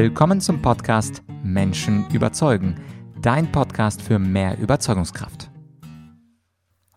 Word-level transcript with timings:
Willkommen 0.00 0.40
zum 0.40 0.62
Podcast 0.62 1.24
Menschen 1.42 2.08
überzeugen, 2.12 2.76
dein 3.20 3.50
Podcast 3.50 4.00
für 4.00 4.20
mehr 4.20 4.56
Überzeugungskraft. 4.56 5.50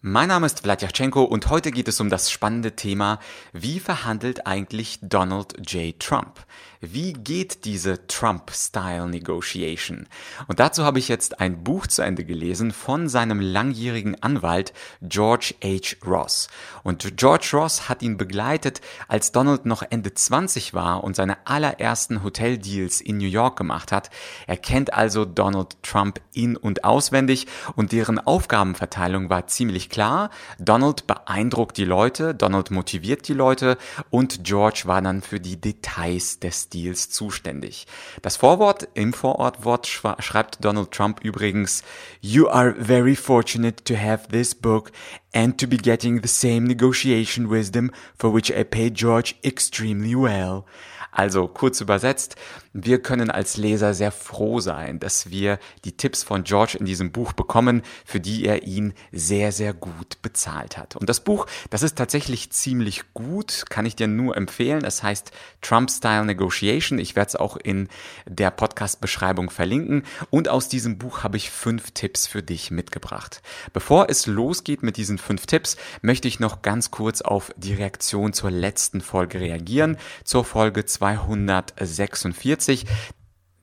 Mein 0.02 0.28
Name 0.28 0.46
ist 0.46 0.60
Vladyachenko 0.60 1.24
und 1.24 1.50
heute 1.50 1.72
geht 1.72 1.88
es 1.88 2.00
um 2.00 2.12
das 2.12 2.30
spannende 2.30 2.76
Thema, 2.76 3.18
wie 3.54 3.80
verhandelt 3.80 4.46
eigentlich 4.46 5.00
Donald 5.02 5.68
J. 5.72 6.00
Trump? 6.00 6.46
Wie 6.84 7.14
geht 7.14 7.66
diese 7.66 8.08
Trump-Style 8.08 9.08
Negotiation? 9.08 10.08
Und 10.48 10.60
dazu 10.60 10.84
habe 10.84 10.98
ich 10.98 11.10
jetzt 11.10 11.40
ein 11.40 11.64
Buch 11.64 11.86
zu 11.86 12.02
Ende 12.02 12.26
gelesen 12.26 12.72
von 12.72 13.08
seinem 13.08 13.40
langjährigen 13.40 14.22
Anwalt 14.24 14.74
George 15.04 15.54
H. 15.64 15.98
Ross. 16.04 16.48
Und 16.82 17.18
George 17.18 17.52
Ross 17.54 17.88
hat 17.88 18.02
ihn 18.02 18.18
begleitet, 18.18 18.82
als 19.08 19.32
Donald 19.32 19.68
noch 19.68 19.84
Ende 19.88 20.16
20 20.16 20.74
war 20.74 21.04
und 21.04 21.16
seine 21.16 21.46
allerersten 21.46 22.24
Hoteldeals 22.24 23.00
in 23.00 23.20
New 23.20 23.28
York 23.28 23.60
gemacht 23.60 23.92
hat. 23.92 24.10
Er 24.48 24.58
kennt 24.58 24.92
also 24.92 25.24
Donald 25.24 25.78
Trump 25.84 26.20
in- 26.34 26.58
und 26.58 26.84
auswendig 26.84 27.46
und 27.76 27.92
deren 27.92 28.18
Aufgabenverteilung 28.18 29.30
war 29.30 29.46
ziemlich 29.46 29.92
klar. 29.92 30.32
Donald 30.58 31.06
beeindruckt 31.06 31.78
die 31.78 31.86
Leute, 31.86 32.34
Donald 32.34 32.72
motiviert 32.72 33.28
die 33.28 33.34
Leute 33.34 33.78
und 34.10 34.44
George 34.44 34.82
war 34.86 35.04
dann 35.04 35.22
für 35.22 35.40
die 35.40 35.62
Details 35.62 36.40
des 36.40 36.71
Deals 36.74 37.10
zuständig. 37.10 37.88
Das 38.22 38.38
Vorwort 38.38 38.88
im 38.94 39.14
Vorortwort 39.14 39.88
schreibt 39.88 40.64
Donald 40.64 40.92
Trump 40.92 41.20
übrigens, 41.24 41.84
You 42.22 42.48
are 42.48 42.76
very 42.78 43.16
fortunate 43.16 43.84
to 43.86 43.96
have 43.96 44.28
this 44.30 44.56
book 44.56 44.92
and 45.34 45.60
to 45.60 45.68
be 45.68 45.78
getting 45.78 46.22
the 46.22 46.28
same 46.28 46.62
negotiation 46.62 47.50
wisdom 47.50 47.92
for 48.18 48.34
which 48.34 48.52
I 48.52 48.64
paid 48.64 48.96
George 48.96 49.36
extremely 49.44 50.16
well. 50.16 50.66
Also 51.12 51.48
kurz 51.48 51.82
übersetzt, 51.82 52.36
wir 52.74 53.02
können 53.02 53.30
als 53.30 53.58
Leser 53.58 53.94
sehr 53.94 54.12
froh 54.12 54.60
sein, 54.62 55.00
dass 55.00 55.30
wir 55.30 55.60
die 55.84 55.98
Tipps 55.98 56.24
von 56.24 56.44
George 56.44 56.78
in 56.80 56.86
diesem 56.86 57.12
Buch 57.12 57.34
bekommen, 57.34 57.82
für 58.06 58.22
die 58.22 58.46
er 58.46 58.64
ihn 58.64 58.94
sehr, 59.12 59.52
sehr 59.52 59.74
gut 59.74 60.22
bezahlt 60.22 60.78
hat. 60.78 60.96
Und 60.96 61.10
das 61.10 61.20
Buch, 61.20 61.48
das 61.70 61.84
ist 61.84 61.98
tatsächlich 61.98 62.52
ziemlich 62.52 63.14
gut, 63.14 63.66
kann 63.70 63.86
ich 63.86 63.98
dir 63.98 64.08
nur 64.08 64.38
empfehlen. 64.38 64.86
Es 64.86 65.04
heißt 65.04 65.32
Trump-Style 65.62 66.26
Negotiation. 66.26 66.98
Ich 66.98 67.16
werde 67.16 67.30
es 67.30 67.36
auch 67.36 67.58
in 67.58 67.90
der 68.26 68.52
Podcast-Beschreibung 68.52 69.50
verlinken. 69.50 70.04
Und 70.30 70.48
aus 70.48 70.70
diesem 70.70 70.98
Buch 70.98 71.24
habe 71.24 71.38
ich 71.38 71.52
fünf 71.52 71.92
Tipps 71.92 72.28
für 72.28 72.42
dich 72.42 72.72
mitgebracht. 72.72 73.42
Bevor 73.74 74.10
es 74.10 74.28
losgeht 74.28 74.82
mit 74.82 74.96
diesen 74.96 75.18
fünf 75.18 75.46
Tipps, 75.46 75.76
möchte 76.02 76.30
ich 76.30 76.40
noch 76.40 76.62
ganz 76.62 76.90
kurz 76.90 77.22
auf 77.22 77.52
die 77.58 77.74
Reaktion 77.74 78.32
zur 78.32 78.52
letzten 78.52 79.02
Folge 79.02 79.42
reagieren, 79.42 79.98
zur 80.24 80.46
Folge 80.46 80.86
246 80.86 82.61
40. 82.62 82.86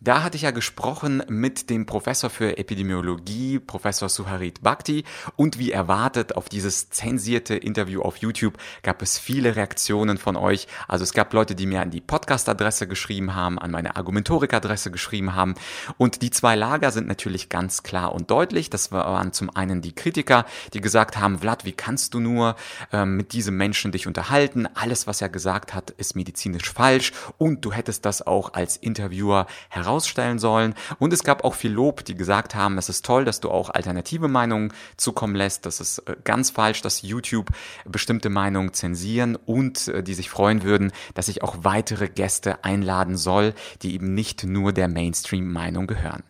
Da 0.01 0.23
hatte 0.23 0.37
ich 0.37 0.43
ja 0.43 0.53
gesprochen 0.53 1.25
mit 1.29 1.71
dem 1.71 1.85
Professor 1.85 2.31
für 2.31 2.57
Epidemiologie, 2.57 3.59
Professor 3.59 4.09
Suharit 4.09 4.63
Bhakti, 4.63 5.03
und 5.35 5.59
wie 5.59 5.73
erwartet 5.73 6.37
auf 6.37 6.49
dieses 6.49 6.89
zensierte 6.91 7.57
Interview 7.57 8.03
auf 8.03 8.19
YouTube 8.19 8.59
gab 8.85 9.03
es 9.03 9.19
viele 9.19 9.57
Reaktionen 9.57 10.17
von 10.17 10.37
euch. 10.37 10.69
Also 10.87 11.03
es 11.03 11.13
gab 11.13 11.33
Leute, 11.33 11.57
die 11.57 11.67
mir 11.67 11.83
an 11.83 11.91
die 11.91 12.01
Podcast-Adresse 12.01 12.87
geschrieben 12.87 13.35
haben, 13.35 13.59
an 13.59 13.73
meine 13.73 13.97
Argumentorik-Adresse 13.97 14.93
geschrieben 14.93 15.35
haben. 15.35 15.57
Und 15.97 16.23
die 16.23 16.31
zwei 16.31 16.55
Lager 16.55 16.93
sind 16.93 17.09
natürlich 17.09 17.49
ganz 17.49 17.83
klar 17.83 18.13
und 18.13 18.31
deutlich. 18.31 18.71
Das 18.71 18.93
waren 18.93 19.33
zum 19.33 19.51
einen 19.51 19.83
die 19.83 19.97
Kritiker, 19.97 20.47
die 20.75 20.81
gesagt 20.81 21.17
haben, 21.17 21.41
Vlad, 21.41 21.65
wie 21.65 21.73
kannst 21.73 22.15
du 22.15 22.21
nur 22.21 22.55
ähm, 22.93 23.17
mit 23.17 23.33
diesem 23.33 23.57
Menschen 23.57 23.91
dich 23.91 24.07
unterhalten? 24.07 24.69
Alles, 24.75 25.09
was 25.09 25.21
er 25.21 25.29
gesagt 25.29 25.75
hat, 25.75 25.91
ist 25.91 26.15
medizinisch 26.15 26.71
falsch 26.71 27.11
und 27.37 27.65
du 27.65 27.73
hättest 27.73 28.05
das 28.05 28.25
auch 28.25 28.53
als 28.53 28.77
Interviewer 28.77 29.49
heraus 29.71 29.88
herausstellen 29.89 30.39
sollen. 30.39 30.75
Und 30.99 31.13
es 31.13 31.25
gab 31.25 31.45
auch 31.45 31.55
viel 31.55 31.73
Lob, 31.73 32.05
die 32.05 32.15
gesagt 32.15 32.55
haben, 32.55 32.79
es 32.79 32.89
ist 32.89 33.05
toll, 33.05 33.25
dass 33.25 33.41
du 33.41 33.51
auch 33.51 33.71
alternative 33.71 34.29
Meinungen 34.29 34.73
zukommen 34.97 35.35
lässt. 35.35 35.65
Das 35.67 35.81
ist 35.81 35.99
äh, 36.01 36.17
ganz 36.25 36.51
falsch, 36.51 36.83
dass 36.83 37.03
YouTube 37.03 37.49
bestimmte 37.87 38.29
Meinungen 38.29 38.75
zensieren 38.75 39.37
und 39.37 39.89
äh, 39.89 40.03
die 40.03 40.15
sich 40.15 40.29
freuen 40.29 40.63
würden, 40.63 40.93
dass 41.15 41.29
ich 41.29 41.43
auch 41.43 41.59
weitere 41.63 42.09
Gäste 42.09 42.65
einladen 42.65 43.17
soll, 43.17 43.55
die 43.83 43.95
eben 43.95 44.15
nicht 44.15 44.45
nur 44.45 44.73
der 44.73 44.89
Mainstream-Meinung 44.89 45.87
gehören. 45.87 46.23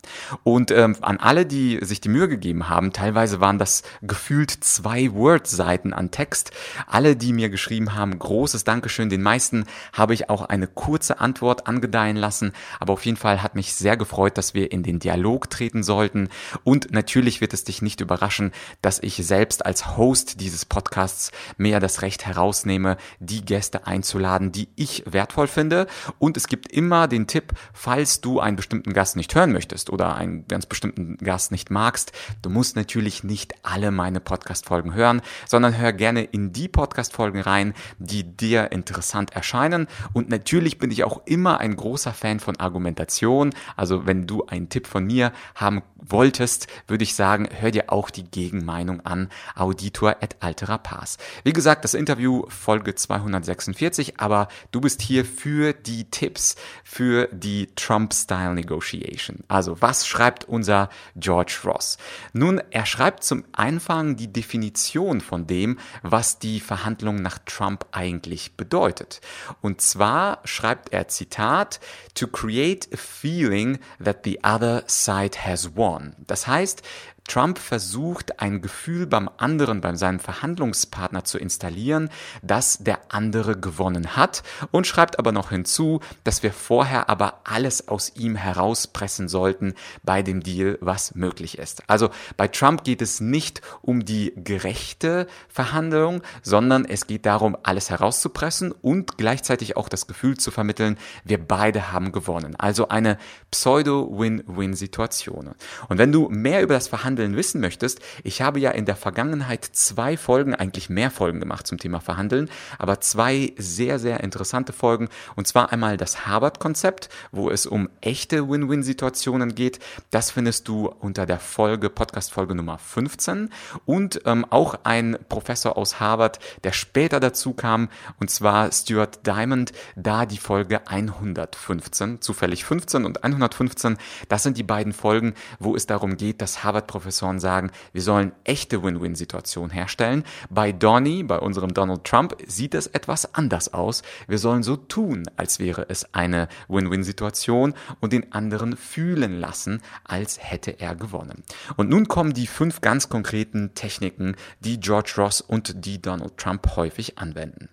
Und 0.43 0.71
ähm, 0.71 0.95
an 1.01 1.17
alle, 1.17 1.45
die 1.45 1.79
sich 1.81 1.99
die 1.99 2.09
Mühe 2.09 2.29
gegeben 2.29 2.69
haben, 2.69 2.93
teilweise 2.93 3.41
waren 3.41 3.59
das 3.59 3.83
gefühlt 4.01 4.51
zwei 4.51 5.13
Word-Seiten 5.13 5.93
an 5.93 6.11
Text. 6.11 6.51
Alle, 6.87 7.15
die 7.15 7.33
mir 7.33 7.49
geschrieben 7.49 7.95
haben, 7.95 8.17
großes 8.17 8.63
Dankeschön. 8.63 9.09
Den 9.09 9.21
meisten 9.21 9.65
habe 9.91 10.13
ich 10.13 10.29
auch 10.29 10.43
eine 10.43 10.67
kurze 10.67 11.19
Antwort 11.19 11.67
angedeihen 11.67 12.15
lassen, 12.15 12.53
aber 12.79 12.93
auf 12.93 13.05
jeden 13.05 13.17
Fall 13.17 13.43
hat 13.43 13.48
hat 13.49 13.55
mich 13.55 13.73
sehr 13.73 13.97
gefreut, 13.97 14.37
dass 14.37 14.53
wir 14.53 14.71
in 14.71 14.83
den 14.83 14.99
Dialog 14.99 15.49
treten 15.49 15.81
sollten. 15.81 16.29
Und 16.63 16.91
natürlich 16.91 17.41
wird 17.41 17.51
es 17.55 17.63
dich 17.63 17.81
nicht 17.81 17.99
überraschen, 17.99 18.51
dass 18.83 18.99
ich 19.01 19.15
selbst 19.15 19.65
als 19.65 19.97
Host 19.97 20.39
dieses 20.39 20.65
Podcasts 20.65 21.31
mehr 21.57 21.79
das 21.79 22.03
Recht 22.03 22.27
herausnehme, 22.27 22.97
die 23.19 23.43
Gäste 23.43 23.87
einzuladen, 23.87 24.51
die 24.51 24.69
ich 24.75 25.03
wertvoll 25.07 25.47
finde. 25.47 25.87
Und 26.19 26.37
es 26.37 26.47
gibt 26.47 26.71
immer 26.71 27.07
den 27.07 27.25
Tipp, 27.25 27.53
falls 27.73 28.21
du 28.21 28.39
einen 28.39 28.55
bestimmten 28.55 28.93
Gast 28.93 29.15
nicht 29.15 29.33
hören 29.33 29.51
möchtest 29.51 29.89
oder 29.89 30.15
einen 30.15 30.47
ganz 30.47 30.67
bestimmten 30.67 31.17
Gast 31.17 31.51
nicht 31.51 31.71
magst, 31.71 32.11
du 32.43 32.51
musst 32.51 32.75
natürlich 32.75 33.23
nicht 33.23 33.55
alle 33.63 33.89
meine 33.89 34.19
Podcast-Folgen 34.19 34.93
hören, 34.93 35.23
sondern 35.47 35.75
hör 35.75 35.91
gerne 35.91 36.21
in 36.23 36.53
die 36.53 36.67
Podcast-Folgen 36.67 37.41
rein, 37.41 37.73
die 37.97 38.23
dir 38.23 38.71
interessant 38.71 39.33
erscheinen. 39.33 39.87
Und 40.13 40.29
natürlich 40.29 40.77
bin 40.77 40.91
ich 40.91 41.03
auch 41.03 41.25
immer 41.25 41.59
ein 41.59 41.75
großer 41.75 42.13
Fan 42.13 42.39
von 42.39 42.59
Argumentation 42.59 43.38
Information. 43.39 43.53
Also 43.75 44.05
wenn 44.05 44.27
du 44.27 44.45
einen 44.45 44.69
Tipp 44.69 44.87
von 44.87 45.05
mir 45.05 45.31
haben 45.55 45.81
wolltest, 45.95 46.67
würde 46.87 47.03
ich 47.03 47.15
sagen, 47.15 47.47
hör 47.59 47.71
dir 47.71 47.91
auch 47.91 48.09
die 48.09 48.23
Gegenmeinung 48.23 49.01
an. 49.05 49.29
Auditor 49.55 50.17
et 50.21 50.37
altera 50.39 50.77
pars. 50.77 51.17
Wie 51.43 51.53
gesagt, 51.53 51.83
das 51.83 51.93
Interview 51.93 52.45
Folge 52.47 52.95
246, 52.95 54.19
aber 54.19 54.47
du 54.71 54.81
bist 54.81 55.01
hier 55.01 55.25
für 55.25 55.73
die 55.73 56.05
Tipps 56.05 56.55
für 56.83 57.27
die 57.31 57.67
Trump-Style 57.75 58.53
Negotiation. 58.53 59.43
Also 59.47 59.81
was 59.81 60.07
schreibt 60.07 60.45
unser 60.45 60.89
George 61.15 61.59
Ross? 61.65 61.97
Nun, 62.33 62.61
er 62.71 62.85
schreibt 62.85 63.23
zum 63.23 63.43
Anfang 63.51 64.15
die 64.15 64.31
Definition 64.31 65.21
von 65.21 65.47
dem, 65.47 65.77
was 66.01 66.39
die 66.39 66.59
Verhandlung 66.59 67.21
nach 67.21 67.39
Trump 67.45 67.85
eigentlich 67.91 68.55
bedeutet. 68.55 69.21
Und 69.61 69.81
zwar 69.81 70.39
schreibt 70.45 70.93
er 70.93 71.07
Zitat, 71.07 71.79
to 72.15 72.27
create 72.27 72.89
a 72.93 72.97
feeling 73.29 73.79
that 73.99 74.23
the 74.23 74.39
other 74.43 74.83
side 74.87 75.35
has 75.45 75.69
won. 75.75 76.15
Das 76.25 76.47
heißt, 76.47 76.81
Trump 77.29 77.59
versucht, 77.59 78.41
ein 78.41 78.61
Gefühl 78.61 79.05
beim 79.05 79.29
anderen, 79.37 79.81
bei 79.81 79.95
seinem 79.95 80.19
Verhandlungspartner 80.19 81.23
zu 81.23 81.37
installieren, 81.37 82.09
dass 82.41 82.79
der 82.79 82.99
andere 83.09 83.57
gewonnen 83.57 84.17
hat 84.17 84.43
und 84.71 84.87
schreibt 84.87 85.19
aber 85.19 85.31
noch 85.31 85.51
hinzu, 85.51 85.99
dass 86.23 86.43
wir 86.43 86.51
vorher 86.51 87.09
aber 87.09 87.41
alles 87.43 87.87
aus 87.87 88.11
ihm 88.15 88.35
herauspressen 88.35 89.29
sollten 89.29 89.75
bei 90.03 90.23
dem 90.23 90.41
Deal, 90.41 90.77
was 90.81 91.15
möglich 91.15 91.59
ist. 91.59 91.83
Also 91.87 92.09
bei 92.35 92.47
Trump 92.47 92.83
geht 92.83 93.01
es 93.01 93.21
nicht 93.21 93.61
um 93.81 94.03
die 94.03 94.33
gerechte 94.35 95.27
Verhandlung, 95.47 96.23
sondern 96.41 96.85
es 96.85 97.05
geht 97.05 97.27
darum, 97.27 97.55
alles 97.63 97.91
herauszupressen 97.91 98.71
und 98.71 99.17
gleichzeitig 99.17 99.77
auch 99.77 99.87
das 99.87 100.07
Gefühl 100.07 100.37
zu 100.37 100.49
vermitteln, 100.49 100.97
wir 101.23 101.37
beide 101.37 101.91
haben 101.91 102.11
gewonnen. 102.11 102.55
Also 102.57 102.89
eine 102.89 103.19
Pseudo-Win-Win-Situation. 103.51 105.51
Und 105.89 105.97
wenn 105.97 106.11
du 106.11 106.27
mehr 106.29 106.63
über 106.63 106.73
das 106.73 106.87
Verhandeln 106.87 107.18
Verhandeln 107.19 107.35
wissen 107.35 107.59
möchtest, 107.59 107.99
ich 108.23 108.41
habe 108.41 108.59
ja 108.59 108.71
in 108.71 108.85
der 108.85 108.95
Vergangenheit 108.95 109.65
zwei 109.65 110.15
Folgen, 110.15 110.55
eigentlich 110.55 110.89
mehr 110.89 111.11
Folgen 111.11 111.41
gemacht 111.41 111.67
zum 111.67 111.77
Thema 111.77 111.99
Verhandeln, 111.99 112.49
aber 112.77 113.01
zwei 113.01 113.53
sehr, 113.57 113.99
sehr 113.99 114.21
interessante 114.21 114.71
Folgen. 114.71 115.09
Und 115.35 115.45
zwar 115.45 115.73
einmal 115.73 115.97
das 115.97 116.25
Harvard-Konzept, 116.25 117.09
wo 117.33 117.49
es 117.49 117.65
um 117.65 117.89
echte 117.99 118.49
Win-Win-Situationen 118.49 119.53
geht. 119.53 119.79
Das 120.11 120.31
findest 120.31 120.69
du 120.69 120.87
unter 120.87 121.25
der 121.25 121.39
Folge, 121.39 121.89
Podcast-Folge 121.89 122.55
Nummer 122.55 122.77
15. 122.77 123.49
Und 123.85 124.21
ähm, 124.25 124.45
auch 124.49 124.79
ein 124.83 125.17
Professor 125.27 125.77
aus 125.77 125.99
Harvard, 125.99 126.39
der 126.63 126.71
später 126.71 127.19
dazu 127.19 127.53
kam, 127.53 127.89
und 128.21 128.29
zwar 128.29 128.71
Stuart 128.71 129.27
Diamond, 129.27 129.73
da 129.97 130.25
die 130.25 130.37
Folge 130.37 130.87
115, 130.87 132.21
zufällig 132.21 132.63
15 132.63 133.03
und 133.03 133.25
115. 133.25 133.97
Das 134.29 134.43
sind 134.43 134.57
die 134.57 134.63
beiden 134.63 134.93
Folgen, 134.93 135.33
wo 135.59 135.75
es 135.75 135.85
darum 135.85 136.15
geht, 136.15 136.41
dass 136.41 136.63
Harvard-Professor 136.63 137.08
Professoren 137.09 137.39
sagen, 137.39 137.71
wir 137.91 138.03
sollen 138.03 138.33
echte 138.43 138.83
Win-Win-Situationen 138.83 139.71
herstellen. 139.71 140.23
Bei 140.51 140.71
Donny, 140.71 141.23
bei 141.23 141.39
unserem 141.39 141.73
Donald 141.73 142.03
Trump, 142.03 142.37
sieht 142.45 142.75
es 142.75 142.85
etwas 142.85 143.33
anders 143.33 143.73
aus. 143.73 144.03
Wir 144.27 144.37
sollen 144.37 144.61
so 144.61 144.75
tun, 144.75 145.23
als 145.35 145.57
wäre 145.57 145.87
es 145.89 146.13
eine 146.13 146.47
Win-Win-Situation 146.67 147.73
und 147.99 148.13
den 148.13 148.31
anderen 148.31 148.77
fühlen 148.77 149.39
lassen, 149.39 149.81
als 150.03 150.37
hätte 150.39 150.79
er 150.79 150.93
gewonnen. 150.95 151.43
Und 151.77 151.89
nun 151.89 152.07
kommen 152.07 152.33
die 152.33 152.45
fünf 152.45 152.79
ganz 152.81 153.09
konkreten 153.09 153.73
Techniken, 153.73 154.35
die 154.59 154.79
George 154.79 155.13
Ross 155.17 155.41
und 155.41 155.83
die 155.85 155.99
Donald 155.99 156.37
Trump 156.37 156.75
häufig 156.75 157.17
anwenden. 157.17 157.69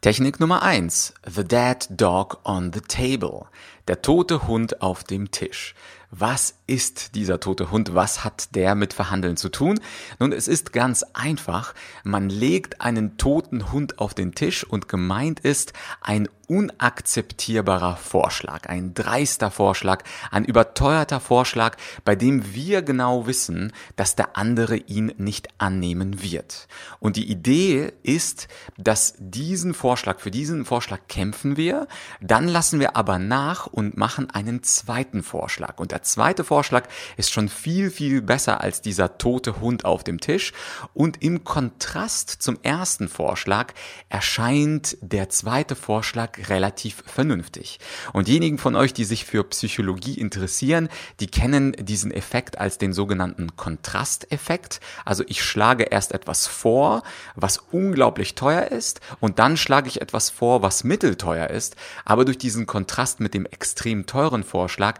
Technik 0.00 0.40
Nummer 0.40 0.62
eins: 0.62 1.12
The 1.26 1.44
Dead 1.44 1.86
Dog 1.90 2.40
on 2.44 2.72
the 2.72 2.80
Table. 2.80 3.46
Der 3.90 4.02
tote 4.02 4.46
Hund 4.46 4.82
auf 4.82 5.02
dem 5.02 5.32
Tisch. 5.32 5.74
Was 6.12 6.54
ist 6.66 7.14
dieser 7.14 7.38
tote 7.38 7.70
Hund? 7.70 7.94
Was 7.94 8.24
hat 8.24 8.54
der 8.54 8.74
mit 8.76 8.92
Verhandeln 8.92 9.36
zu 9.36 9.48
tun? 9.48 9.80
Nun, 10.18 10.32
es 10.32 10.48
ist 10.48 10.72
ganz 10.72 11.04
einfach. 11.12 11.74
Man 12.02 12.28
legt 12.28 12.80
einen 12.80 13.16
toten 13.16 13.72
Hund 13.72 13.98
auf 13.98 14.14
den 14.14 14.32
Tisch 14.34 14.64
und 14.64 14.88
gemeint 14.88 15.40
ist 15.40 15.72
ein 16.00 16.28
unakzeptierbarer 16.48 17.96
Vorschlag, 17.96 18.68
ein 18.68 18.92
dreister 18.92 19.52
Vorschlag, 19.52 20.02
ein 20.32 20.44
überteuerter 20.44 21.20
Vorschlag, 21.20 21.76
bei 22.04 22.16
dem 22.16 22.54
wir 22.54 22.82
genau 22.82 23.28
wissen, 23.28 23.72
dass 23.94 24.16
der 24.16 24.36
andere 24.36 24.76
ihn 24.76 25.12
nicht 25.16 25.46
annehmen 25.58 26.24
wird. 26.24 26.66
Und 26.98 27.14
die 27.14 27.30
Idee 27.30 27.92
ist, 28.02 28.48
dass 28.78 29.14
diesen 29.18 29.74
Vorschlag, 29.74 30.18
für 30.18 30.32
diesen 30.32 30.64
Vorschlag 30.64 30.98
kämpfen 31.06 31.56
wir, 31.56 31.86
dann 32.20 32.48
lassen 32.48 32.80
wir 32.80 32.96
aber 32.96 33.20
nach 33.20 33.68
und 33.68 33.79
machen 33.82 34.30
einen 34.30 34.62
zweiten 34.62 35.22
Vorschlag. 35.22 35.78
Und 35.78 35.92
der 35.92 36.02
zweite 36.02 36.44
Vorschlag 36.44 36.84
ist 37.16 37.32
schon 37.32 37.48
viel, 37.48 37.90
viel 37.90 38.22
besser 38.22 38.60
als 38.60 38.82
dieser 38.82 39.18
tote 39.18 39.60
Hund 39.60 39.84
auf 39.84 40.04
dem 40.04 40.20
Tisch. 40.20 40.52
Und 40.94 41.22
im 41.22 41.44
Kontrast 41.44 42.30
zum 42.30 42.58
ersten 42.62 43.08
Vorschlag 43.08 43.72
erscheint 44.08 44.96
der 45.00 45.28
zweite 45.28 45.76
Vorschlag 45.76 46.48
relativ 46.48 47.02
vernünftig. 47.06 47.80
Und 48.12 48.28
diejenigen 48.28 48.58
von 48.58 48.76
euch, 48.76 48.92
die 48.92 49.04
sich 49.04 49.24
für 49.24 49.44
Psychologie 49.44 50.14
interessieren, 50.14 50.88
die 51.20 51.26
kennen 51.26 51.72
diesen 51.72 52.10
Effekt 52.10 52.58
als 52.58 52.78
den 52.78 52.92
sogenannten 52.92 53.56
Kontrasteffekt. 53.56 54.80
Also 55.04 55.24
ich 55.26 55.42
schlage 55.42 55.84
erst 55.84 56.12
etwas 56.12 56.46
vor, 56.46 57.02
was 57.34 57.58
unglaublich 57.70 58.34
teuer 58.34 58.66
ist, 58.68 59.00
und 59.20 59.38
dann 59.38 59.56
schlage 59.56 59.88
ich 59.88 60.00
etwas 60.00 60.30
vor, 60.30 60.62
was 60.62 60.84
mittelteuer 60.84 61.48
ist. 61.48 61.76
Aber 62.04 62.24
durch 62.24 62.38
diesen 62.38 62.66
Kontrast 62.66 63.20
mit 63.20 63.34
dem 63.34 63.46
extrem 63.60 64.06
teuren 64.06 64.42
Vorschlag 64.42 64.98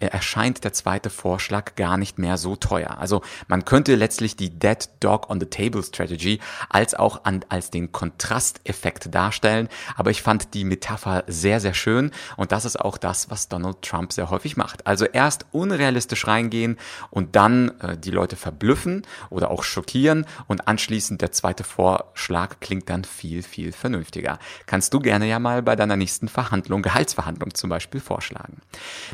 erscheint 0.00 0.64
der 0.64 0.72
zweite 0.72 1.08
Vorschlag 1.08 1.76
gar 1.76 1.96
nicht 1.96 2.18
mehr 2.18 2.36
so 2.36 2.56
teuer. 2.56 2.98
Also 2.98 3.22
man 3.46 3.64
könnte 3.64 3.94
letztlich 3.94 4.34
die 4.34 4.50
Dead 4.50 4.88
Dog 4.98 5.30
on 5.30 5.38
the 5.38 5.46
Table 5.46 5.84
Strategy 5.84 6.40
als 6.68 6.94
auch 6.94 7.24
an, 7.24 7.44
als 7.48 7.70
den 7.70 7.92
Kontrasteffekt 7.92 9.14
darstellen. 9.14 9.68
Aber 9.94 10.10
ich 10.10 10.22
fand 10.22 10.54
die 10.54 10.64
Metapher 10.64 11.22
sehr, 11.28 11.60
sehr 11.60 11.74
schön 11.74 12.10
und 12.36 12.50
das 12.50 12.64
ist 12.64 12.80
auch 12.80 12.98
das, 12.98 13.30
was 13.30 13.48
Donald 13.48 13.82
Trump 13.82 14.12
sehr 14.12 14.30
häufig 14.30 14.56
macht. 14.56 14.84
Also 14.84 15.04
erst 15.04 15.46
unrealistisch 15.52 16.26
reingehen 16.26 16.78
und 17.10 17.36
dann 17.36 17.80
äh, 17.80 17.96
die 17.96 18.10
Leute 18.10 18.34
verblüffen 18.34 19.06
oder 19.30 19.52
auch 19.52 19.62
schockieren 19.62 20.26
und 20.48 20.66
anschließend 20.66 21.22
der 21.22 21.30
zweite 21.30 21.62
Vorschlag 21.62 22.56
klingt 22.58 22.90
dann 22.90 23.04
viel, 23.04 23.44
viel 23.44 23.70
vernünftiger. 23.70 24.40
Kannst 24.66 24.92
du 24.92 24.98
gerne 24.98 25.26
ja 25.26 25.38
mal 25.38 25.62
bei 25.62 25.76
deiner 25.76 25.96
nächsten 25.96 26.26
Verhandlung, 26.26 26.82
Gehaltsverhandlung 26.82 27.54
zum 27.54 27.70
Beispiel 27.70 27.91
vorschlagen. 28.00 28.60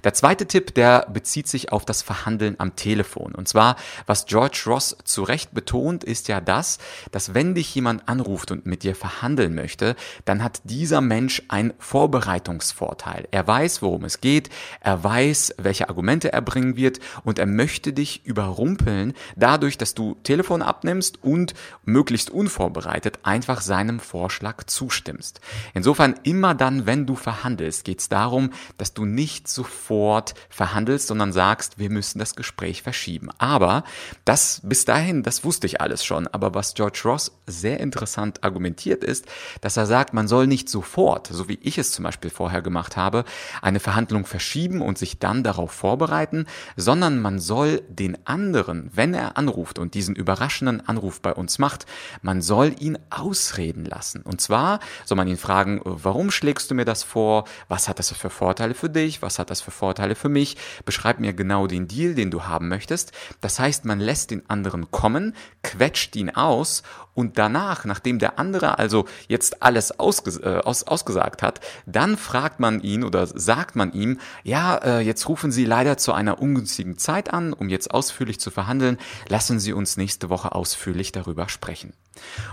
Der 0.04 0.14
zweite 0.14 0.46
Tipp, 0.46 0.75
der 0.75 1.06
bezieht 1.12 1.48
sich 1.48 1.72
auf 1.72 1.84
das 1.84 2.02
Verhandeln 2.02 2.56
am 2.58 2.76
Telefon. 2.76 3.34
Und 3.34 3.48
zwar, 3.48 3.76
was 4.06 4.26
George 4.26 4.64
Ross 4.66 4.96
zu 5.04 5.22
Recht 5.22 5.54
betont, 5.54 6.04
ist 6.04 6.28
ja 6.28 6.40
das, 6.40 6.78
dass 7.10 7.34
wenn 7.34 7.54
dich 7.54 7.75
jemand 7.75 8.08
anruft 8.08 8.50
und 8.50 8.66
mit 8.66 8.82
dir 8.82 8.94
verhandeln 8.94 9.54
möchte, 9.54 9.96
dann 10.25 10.42
hat 10.42 10.60
dieser 10.64 11.00
Mensch 11.00 11.42
ein 11.48 11.72
Vorbereitungsvorteil. 11.78 13.28
Er 13.30 13.46
weiß, 13.46 13.82
worum 13.82 14.04
es 14.04 14.20
geht, 14.20 14.50
er 14.80 15.02
weiß, 15.02 15.54
welche 15.58 15.88
Argumente 15.88 16.32
er 16.32 16.42
bringen 16.42 16.76
wird 16.76 17.00
und 17.25 17.38
er 17.38 17.46
möchte 17.46 17.92
dich 17.92 18.25
überrumpeln, 18.25 19.14
dadurch, 19.36 19.78
dass 19.78 19.94
du 19.94 20.16
Telefon 20.22 20.62
abnimmst 20.62 21.22
und 21.22 21.54
möglichst 21.84 22.30
unvorbereitet 22.30 23.20
einfach 23.22 23.60
seinem 23.60 24.00
Vorschlag 24.00 24.64
zustimmst. 24.64 25.40
Insofern 25.75 26.14
immer 26.22 26.54
dann, 26.54 26.86
wenn 26.86 27.06
du 27.06 27.16
verhandelst, 27.16 27.84
geht 27.84 28.00
es 28.00 28.08
darum, 28.08 28.50
dass 28.76 28.94
du 28.94 29.04
nicht 29.04 29.48
sofort 29.48 30.34
verhandelst, 30.48 31.08
sondern 31.08 31.32
sagst, 31.32 31.78
wir 31.78 31.90
müssen 31.90 32.18
das 32.18 32.34
Gespräch 32.34 32.82
verschieben. 32.82 33.30
Aber 33.38 33.84
das 34.24 34.60
bis 34.62 34.84
dahin, 34.84 35.22
das 35.22 35.44
wusste 35.44 35.66
ich 35.66 35.80
alles 35.80 36.04
schon. 36.04 36.26
Aber 36.26 36.54
was 36.54 36.74
George 36.74 37.00
Ross 37.04 37.32
sehr 37.46 37.80
interessant 37.80 38.44
argumentiert 38.44 39.04
ist, 39.04 39.26
dass 39.60 39.76
er 39.76 39.86
sagt, 39.86 40.14
man 40.14 40.28
soll 40.28 40.46
nicht 40.46 40.68
sofort, 40.68 41.28
so 41.28 41.48
wie 41.48 41.58
ich 41.62 41.78
es 41.78 41.92
zum 41.92 42.04
Beispiel 42.04 42.30
vorher 42.30 42.62
gemacht 42.62 42.96
habe, 42.96 43.24
eine 43.62 43.80
Verhandlung 43.80 44.26
verschieben 44.26 44.82
und 44.82 44.98
sich 44.98 45.18
dann 45.18 45.42
darauf 45.42 45.72
vorbereiten, 45.72 46.46
sondern 46.76 47.20
man 47.20 47.38
soll 47.38 47.82
den 47.88 48.18
anderen, 48.26 48.90
wenn 48.94 49.14
er 49.14 49.36
anruft 49.38 49.78
und 49.78 49.94
diesen 49.94 50.14
überraschenden 50.14 50.86
Anruf 50.86 51.20
bei 51.20 51.32
uns 51.32 51.58
macht, 51.58 51.86
man 52.22 52.42
soll 52.42 52.74
ihn 52.78 52.98
ausreden 53.10 53.84
lassen. 53.84 54.22
Und 54.22 54.40
zwar 54.40 54.80
soll 55.04 55.16
man 55.16 55.28
ihn 55.28 55.36
fragen, 55.36 55.80
warum 55.84 56.30
schlägst 56.30 56.70
du 56.70 56.74
mir 56.74 56.84
das 56.84 57.02
vor? 57.02 57.44
Was 57.68 57.88
hat 57.88 57.98
das 57.98 58.12
für 58.12 58.30
Vorteile 58.30 58.57
für 58.75 58.90
dich? 58.90 59.22
Was 59.22 59.38
hat 59.38 59.50
das 59.50 59.60
für 59.60 59.70
Vorteile 59.70 60.14
für 60.14 60.28
mich? 60.28 60.56
Beschreib 60.84 61.20
mir 61.20 61.32
genau 61.32 61.66
den 61.66 61.88
Deal, 61.88 62.14
den 62.14 62.31
du 62.31 62.44
haben 62.44 62.69
möchtest. 62.69 63.12
Das 63.40 63.58
heißt, 63.58 63.84
man 63.84 64.00
lässt 64.00 64.31
den 64.31 64.49
anderen 64.50 64.90
kommen, 64.90 65.34
quetscht 65.62 66.16
ihn 66.16 66.31
aus 66.31 66.82
und 67.18 67.36
danach, 67.36 67.84
nachdem 67.84 68.20
der 68.20 68.38
andere 68.38 68.78
also 68.78 69.06
jetzt 69.26 69.60
alles 69.60 69.98
ausges 69.98 70.36
äh, 70.36 70.60
aus 70.64 70.84
ausgesagt 70.84 71.42
hat, 71.42 71.60
dann 71.84 72.16
fragt 72.16 72.60
man 72.60 72.80
ihn 72.80 73.02
oder 73.02 73.26
sagt 73.26 73.74
man 73.74 73.92
ihm, 73.92 74.20
ja, 74.44 74.76
äh, 74.76 75.00
jetzt 75.00 75.28
rufen 75.28 75.50
Sie 75.50 75.64
leider 75.64 75.96
zu 75.96 76.12
einer 76.12 76.40
ungünstigen 76.40 76.96
Zeit 76.96 77.32
an, 77.32 77.52
um 77.52 77.70
jetzt 77.70 77.90
ausführlich 77.90 78.38
zu 78.38 78.52
verhandeln. 78.52 78.98
Lassen 79.26 79.58
Sie 79.58 79.72
uns 79.72 79.96
nächste 79.96 80.30
Woche 80.30 80.54
ausführlich 80.54 81.10
darüber 81.10 81.48
sprechen. 81.48 81.92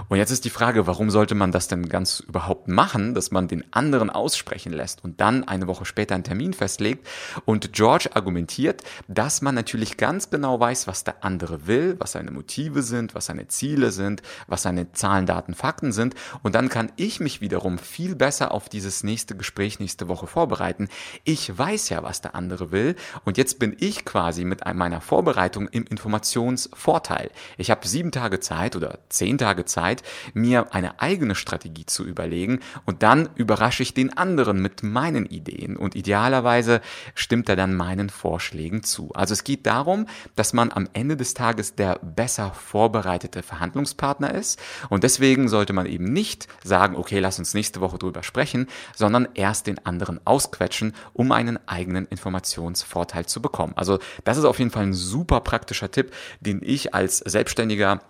Und 0.10 0.18
jetzt 0.18 0.32
ist 0.32 0.46
die 0.46 0.50
Frage, 0.50 0.88
warum 0.88 1.10
sollte 1.10 1.36
man 1.36 1.52
das 1.52 1.68
denn 1.68 1.90
ganz 1.90 2.20
überhaupt 2.20 2.68
machen, 2.68 3.14
dass 3.14 3.32
man 3.32 3.48
den 3.48 3.64
anderen 3.74 4.10
aussprechen 4.10 4.74
lässt 4.74 5.04
und 5.04 5.22
dann 5.22 5.48
eine 5.48 5.68
Woche 5.68 5.86
später 5.86 6.16
einen 6.16 6.24
Termin 6.24 6.54
festlegt? 6.54 7.08
Und 7.46 7.74
George 7.74 8.10
argumentiert, 8.14 8.84
dass 9.08 9.42
man 9.42 9.56
natürlich 9.56 9.98
ganz 9.98 10.30
genau 10.30 10.60
weiß, 10.60 10.88
was 10.88 11.04
der 11.04 11.24
andere 11.24 11.68
will, 11.68 11.96
was 12.00 12.14
seine 12.14 12.32
Motive 12.32 12.82
sind, 12.82 13.16
was 13.16 13.28
seine 13.28 13.48
Ziele 13.48 13.92
sind, 13.92 14.22
seine 14.62 14.92
Zahlen, 14.92 15.26
Daten, 15.26 15.54
Fakten 15.54 15.92
sind. 15.92 16.16
Und 16.44 16.56
dann 16.56 16.70
kann 16.70 16.92
ich 16.96 17.20
mich 17.20 17.42
wiederum 17.42 17.78
viel 17.78 18.16
besser 18.16 18.52
auf 18.52 18.70
dieses 18.70 19.04
nächste 19.04 19.36
Gespräch 19.36 19.80
nächste 19.80 20.08
Woche 20.08 20.28
vorbereiten. 20.28 20.90
Ich 21.24 21.58
weiß 21.58 21.90
ja, 21.90 22.04
was 22.04 22.22
der 22.22 22.36
andere 22.36 22.72
will. 22.72 22.96
Und 23.24 23.38
jetzt 23.38 23.60
bin 23.60 23.76
ich 23.80 24.06
quasi 24.06 24.46
mit 24.46 24.66
meiner 24.74 25.02
Vorbereitung 25.02 25.68
im 25.68 25.86
Informationsvorteil. 25.86 27.30
Ich 27.58 27.72
habe 27.72 27.88
sieben 27.88 28.12
Tage 28.12 28.40
Zeit 28.40 28.76
oder 28.76 29.00
zehn 29.10 29.38
Tage 29.38 29.66
Zeit, 29.66 30.04
mir 30.34 30.74
eine 30.74 31.00
eigene 31.00 31.36
Strategie 31.36 31.86
zu 31.86 32.06
überlegen 32.06 32.60
und 32.86 33.04
dann 33.04 33.30
überrasche 33.36 33.84
ich 33.84 33.94
den 33.94 34.18
anderen 34.18 34.62
mit 34.62 34.84
meinen 34.84 35.26
Ideen 35.26 35.78
und 35.78 35.96
idealerweise 35.96 36.82
stimmt 37.14 37.50
er 37.50 37.56
dann 37.56 37.76
meinen 37.76 38.10
Vorschlägen 38.10 38.84
zu. 38.84 39.12
Also 39.14 39.34
es 39.34 39.44
geht 39.44 39.66
darum, 39.66 40.08
dass 40.36 40.54
man 40.54 40.72
am 40.72 40.88
Ende 40.94 41.18
des 41.18 41.34
Tages 41.34 41.76
der 41.76 42.00
besser 42.00 42.52
vorbereitete 42.54 43.44
Verhandlungspartner 43.44 44.34
ist 44.34 44.45
und 44.90 45.04
deswegen 45.04 45.48
sollte 45.48 45.74
man 45.74 45.86
eben 45.86 46.12
nicht 46.12 46.48
sagen, 46.64 46.96
okay, 46.96 47.20
lass 47.20 47.40
uns 47.40 47.54
nächste 47.54 47.82
Woche 47.82 47.98
drüber 47.98 48.24
sprechen, 48.24 48.68
sondern 48.96 49.28
erst 49.34 49.68
den 49.68 49.86
anderen 49.86 50.20
ausquetschen, 50.26 50.94
um 51.14 51.32
einen 51.32 51.60
eigenen 51.68 52.06
Informationsvorteil 52.06 53.26
zu 53.26 53.42
bekommen. 53.42 53.74
Also 53.76 54.00
das 54.24 54.38
ist 54.38 54.46
auf 54.46 54.60
jeden 54.60 54.72
Fall 54.72 54.84
ein 54.84 54.94
super 54.94 55.42
praktischer 55.42 55.92
Tipp, 55.92 56.12
den 56.40 56.62
ich 56.64 56.94
als 56.94 57.18
Selbstständiger 57.18 58.02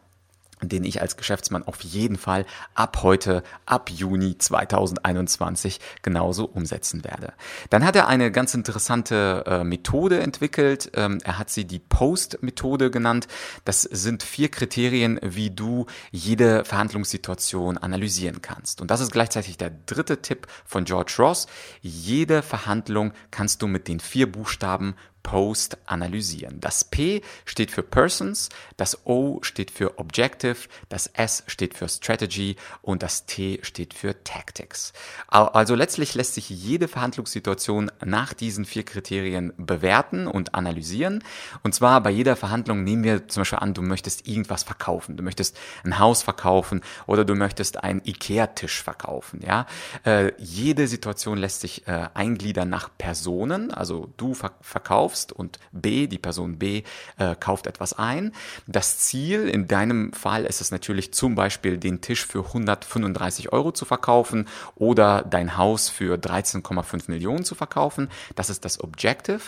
den 0.70 0.84
ich 0.84 1.02
als 1.02 1.18
Geschäftsmann 1.18 1.64
auf 1.64 1.82
jeden 1.82 2.18
Fall 2.18 2.46
ab 2.74 3.00
heute, 3.04 3.44
ab 3.66 3.90
Juni 3.90 4.38
2021 4.38 5.80
genauso 6.02 6.46
umsetzen 6.46 7.04
werde. 7.04 7.34
Dann 7.70 7.86
hat 7.86 7.96
er 7.96 8.08
eine 8.08 8.32
ganz 8.32 8.54
interessante 8.54 9.44
äh, 9.46 9.64
Methode 9.64 10.20
entwickelt. 10.20 10.92
Ähm, 10.96 11.20
er 11.24 11.38
hat 11.38 11.50
sie 11.50 11.66
die 11.66 11.80
Post-Methode 11.80 12.92
genannt. 12.92 13.28
Das 13.64 13.82
sind 13.82 14.24
vier 14.24 14.50
Kriterien, 14.50 15.20
wie 15.22 15.50
du 15.50 15.86
jede 16.12 16.66
Verhandlungssituation 16.66 17.78
analysieren 17.78 18.42
kannst. 18.42 18.82
Und 18.82 18.92
das 18.92 19.02
ist 19.02 19.12
gleichzeitig 19.12 19.58
der 19.58 19.72
dritte 19.86 20.22
Tipp 20.22 20.48
von 20.66 20.86
George 20.86 21.16
Ross. 21.20 21.48
Jede 21.82 22.42
Verhandlung 22.42 23.14
kannst 23.32 23.62
du 23.62 23.68
mit 23.68 23.88
den 23.88 24.00
vier 24.00 24.32
Buchstaben 24.32 24.96
Post 25.26 25.80
analysieren. 25.88 26.60
Das 26.60 26.84
P 26.84 27.24
steht 27.46 27.72
für 27.72 27.82
Persons, 27.82 28.50
das 28.78 29.08
O 29.08 29.40
steht 29.42 29.72
für 29.72 29.98
Objective, 29.98 30.56
das 30.88 31.08
S 31.08 31.44
steht 31.48 31.74
für 31.74 31.90
Strategy 31.90 32.58
und 32.84 33.02
das 33.02 33.26
T 33.26 33.60
steht 33.64 33.96
für 33.96 34.24
Tactics. 34.24 34.94
Also 35.28 35.74
letztlich 35.74 36.14
lässt 36.14 36.36
sich 36.36 36.52
jede 36.52 36.88
Verhandlungssituation 36.88 37.92
nach 38.06 38.36
diesen 38.36 38.66
vier 38.66 38.86
Kriterien 38.86 39.52
bewerten 39.58 40.28
und 40.28 40.54
analysieren. 40.54 41.24
Und 41.64 41.74
zwar 41.74 42.02
bei 42.02 42.12
jeder 42.12 42.36
Verhandlung 42.36 42.84
nehmen 42.84 43.04
wir 43.04 43.28
zum 43.28 43.42
Beispiel 43.42 43.60
an, 43.60 43.74
du 43.74 43.82
möchtest 43.82 44.28
irgendwas 44.28 44.62
verkaufen. 44.62 45.18
Du 45.18 45.24
möchtest 45.24 45.58
ein 45.84 45.98
Haus 45.98 46.22
verkaufen 46.22 46.82
oder 47.08 47.26
du 47.26 47.34
möchtest 47.34 47.84
einen 47.84 48.04
Ikea-Tisch 48.06 48.84
verkaufen. 48.84 49.42
Ja, 49.44 49.66
äh, 50.06 50.34
jede 50.38 50.88
Situation 50.88 51.40
lässt 51.40 51.62
sich 51.62 51.88
äh, 51.88 52.10
eingliedern 52.14 52.70
nach 52.70 52.90
Personen. 52.96 53.72
Also 53.72 54.14
du 54.18 54.36
verkaufst 54.62 55.15
kaufst 55.16 55.32
und 55.32 55.60
B, 55.72 56.08
die 56.08 56.18
Person 56.18 56.58
B, 56.58 56.84
äh, 57.18 57.36
kauft 57.40 57.68
etwas 57.68 57.94
ein. 57.94 58.34
Das 58.68 59.00
Ziel, 59.00 59.48
in 59.48 59.68
deinem 59.68 60.12
Fall 60.12 60.46
ist 60.46 60.62
es 60.62 60.72
natürlich 60.72 61.14
zum 61.14 61.36
Beispiel 61.36 61.78
den 61.78 62.02
Tisch 62.02 62.26
für 62.26 62.46
135 62.46 63.54
Euro 63.54 63.72
zu 63.72 63.86
verkaufen 63.86 64.48
oder 64.76 65.24
dein 65.24 65.58
Haus 65.58 65.90
für 65.90 66.18
13,5 66.18 67.10
Millionen 67.10 67.46
zu 67.46 67.56
verkaufen. 67.56 68.10
Das 68.36 68.50
ist 68.50 68.66
das 68.66 68.82
Objective. 68.82 69.42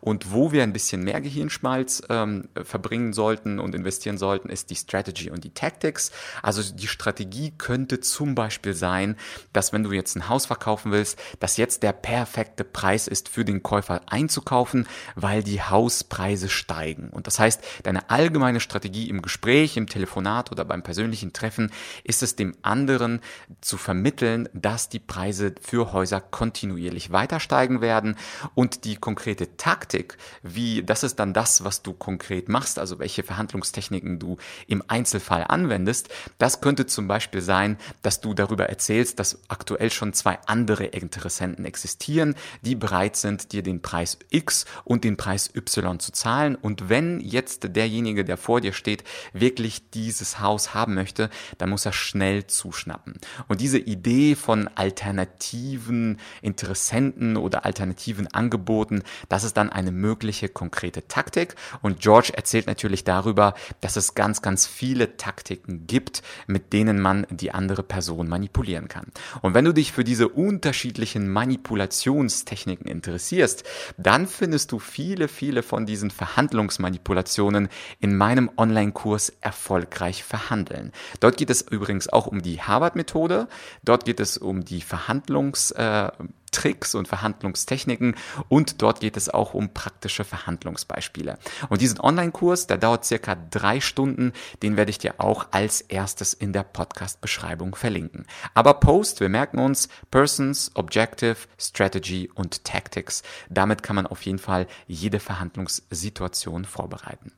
Und 0.00 0.32
wo 0.32 0.52
wir 0.52 0.62
ein 0.62 0.72
bisschen 0.72 1.02
mehr 1.02 1.20
Gehirnschmalz 1.20 2.02
ähm, 2.10 2.48
verbringen 2.62 3.12
sollten 3.12 3.58
und 3.58 3.74
investieren 3.74 4.18
sollten, 4.18 4.50
ist 4.50 4.70
die 4.70 4.76
Strategy 4.76 5.30
und 5.30 5.44
die 5.44 5.54
Tactics. 5.54 6.10
Also 6.42 6.62
die 6.62 6.88
Strategie 6.88 7.52
könnte 7.56 8.00
zum 8.00 8.34
Beispiel 8.34 8.74
sein, 8.74 9.16
dass 9.52 9.72
wenn 9.72 9.84
du 9.84 9.92
jetzt 9.92 10.16
ein 10.16 10.28
Haus 10.28 10.46
verkaufen 10.46 10.92
willst, 10.92 11.18
dass 11.40 11.56
jetzt 11.56 11.82
der 11.82 11.92
perfekte 11.92 12.64
Preis 12.64 13.08
ist 13.08 13.28
für 13.28 13.44
den 13.44 13.62
Käufer 13.62 14.02
einzukaufen, 14.06 14.86
weil 15.14 15.42
die 15.42 15.62
Hauspreise 15.62 16.48
steigen. 16.48 17.10
Und 17.10 17.26
das 17.26 17.38
heißt, 17.38 17.62
deine 17.82 18.10
allgemeine 18.10 18.60
Strategie 18.60 19.08
im 19.08 19.22
Gespräch, 19.22 19.76
im 19.76 19.86
Telefonat 19.86 20.50
oder 20.52 20.64
beim 20.64 20.82
persönlichen 20.82 21.32
Treffen 21.32 21.70
ist 22.02 22.22
es 22.22 22.36
dem 22.36 22.56
anderen 22.62 23.20
zu 23.60 23.76
vermitteln, 23.76 24.48
dass 24.52 24.88
die 24.88 24.98
Preise 24.98 25.54
für 25.60 25.92
Häuser 25.92 26.20
kontinuierlich 26.20 27.12
weiter 27.12 27.40
steigen 27.40 27.80
werden 27.80 28.16
und 28.54 28.84
die 28.84 28.96
konkrete 28.96 29.56
Taktik, 29.56 30.16
wie 30.42 30.82
das 30.82 31.02
ist 31.02 31.18
dann 31.18 31.32
das, 31.32 31.64
was 31.64 31.82
du 31.82 31.92
konkret 31.92 32.48
machst, 32.48 32.78
also 32.78 32.98
welche 32.98 33.22
Verhandlungstechniken 33.22 34.18
du 34.18 34.36
im 34.66 34.82
Einzelfall 34.88 35.44
anwendest, 35.48 36.08
das 36.38 36.60
könnte 36.60 36.86
zum 36.86 37.08
Beispiel 37.08 37.40
sein, 37.40 37.78
dass 38.02 38.20
du 38.20 38.34
darüber 38.34 38.66
erzählst, 38.68 39.18
dass 39.18 39.38
aktuell 39.48 39.90
schon 39.90 40.12
zwei 40.12 40.38
andere 40.46 40.86
Interessenten 40.86 41.64
existieren, 41.64 42.34
die 42.62 42.74
bereit 42.74 43.16
sind, 43.16 43.52
dir 43.52 43.62
den 43.62 43.82
Preis 43.82 44.18
X 44.30 44.64
und 44.84 45.03
den 45.04 45.16
Preis 45.16 45.50
Y 45.54 45.98
zu 46.00 46.12
zahlen. 46.12 46.56
Und 46.56 46.88
wenn 46.88 47.20
jetzt 47.20 47.76
derjenige, 47.76 48.24
der 48.24 48.36
vor 48.36 48.60
dir 48.60 48.72
steht, 48.72 49.04
wirklich 49.32 49.90
dieses 49.90 50.40
Haus 50.40 50.74
haben 50.74 50.94
möchte, 50.94 51.30
dann 51.58 51.70
muss 51.70 51.86
er 51.86 51.92
schnell 51.92 52.46
zuschnappen. 52.46 53.14
Und 53.48 53.60
diese 53.60 53.78
Idee 53.78 54.34
von 54.34 54.68
alternativen 54.74 56.18
Interessenten 56.42 57.36
oder 57.36 57.64
alternativen 57.64 58.26
Angeboten, 58.28 59.02
das 59.28 59.44
ist 59.44 59.56
dann 59.56 59.70
eine 59.70 59.92
mögliche 59.92 60.48
konkrete 60.48 61.06
Taktik. 61.06 61.54
Und 61.82 62.00
George 62.00 62.32
erzählt 62.34 62.66
natürlich 62.66 63.04
darüber, 63.04 63.54
dass 63.80 63.96
es 63.96 64.14
ganz, 64.14 64.42
ganz 64.42 64.66
viele 64.66 65.16
Taktiken 65.16 65.86
gibt, 65.86 66.22
mit 66.46 66.72
denen 66.72 67.00
man 67.00 67.26
die 67.30 67.52
andere 67.52 67.82
Person 67.82 68.28
manipulieren 68.28 68.88
kann. 68.88 69.12
Und 69.42 69.54
wenn 69.54 69.64
du 69.64 69.72
dich 69.72 69.92
für 69.92 70.04
diese 70.04 70.28
unterschiedlichen 70.28 71.30
Manipulationstechniken 71.30 72.86
interessierst, 72.86 73.64
dann 73.96 74.26
findest 74.26 74.72
du 74.72 74.78
viele, 74.94 75.26
viele 75.26 75.64
von 75.64 75.86
diesen 75.86 76.12
Verhandlungsmanipulationen 76.12 77.68
in 77.98 78.16
meinem 78.16 78.48
Online-Kurs 78.56 79.32
Erfolgreich 79.40 80.22
verhandeln. 80.22 80.92
Dort 81.18 81.36
geht 81.36 81.50
es 81.50 81.62
übrigens 81.62 82.08
auch 82.08 82.28
um 82.28 82.42
die 82.42 82.62
Harvard-Methode. 82.62 83.48
Dort 83.84 84.04
geht 84.04 84.20
es 84.20 84.38
um 84.38 84.64
die 84.64 84.82
Verhandlungs- 84.82 85.72
äh, 85.72 86.12
Tricks 86.54 86.94
und 86.94 87.08
Verhandlungstechniken 87.08 88.14
und 88.48 88.80
dort 88.80 89.00
geht 89.00 89.16
es 89.16 89.28
auch 89.28 89.54
um 89.54 89.74
praktische 89.74 90.22
Verhandlungsbeispiele. 90.22 91.36
Und 91.68 91.80
diesen 91.80 91.98
Online-Kurs, 91.98 92.68
der 92.68 92.78
dauert 92.78 93.04
circa 93.04 93.36
drei 93.50 93.80
Stunden, 93.80 94.32
den 94.62 94.76
werde 94.76 94.90
ich 94.90 94.98
dir 94.98 95.14
auch 95.18 95.48
als 95.50 95.80
erstes 95.80 96.32
in 96.32 96.52
der 96.52 96.62
Podcast-Beschreibung 96.62 97.74
verlinken. 97.74 98.26
Aber 98.54 98.74
Post, 98.74 99.20
wir 99.20 99.28
merken 99.28 99.58
uns 99.58 99.88
Persons, 100.12 100.70
Objective, 100.74 101.36
Strategy 101.58 102.30
und 102.32 102.64
Tactics. 102.64 103.24
Damit 103.50 103.82
kann 103.82 103.96
man 103.96 104.06
auf 104.06 104.22
jeden 104.22 104.38
Fall 104.38 104.68
jede 104.86 105.18
Verhandlungssituation 105.18 106.64
vorbereiten. 106.64 107.32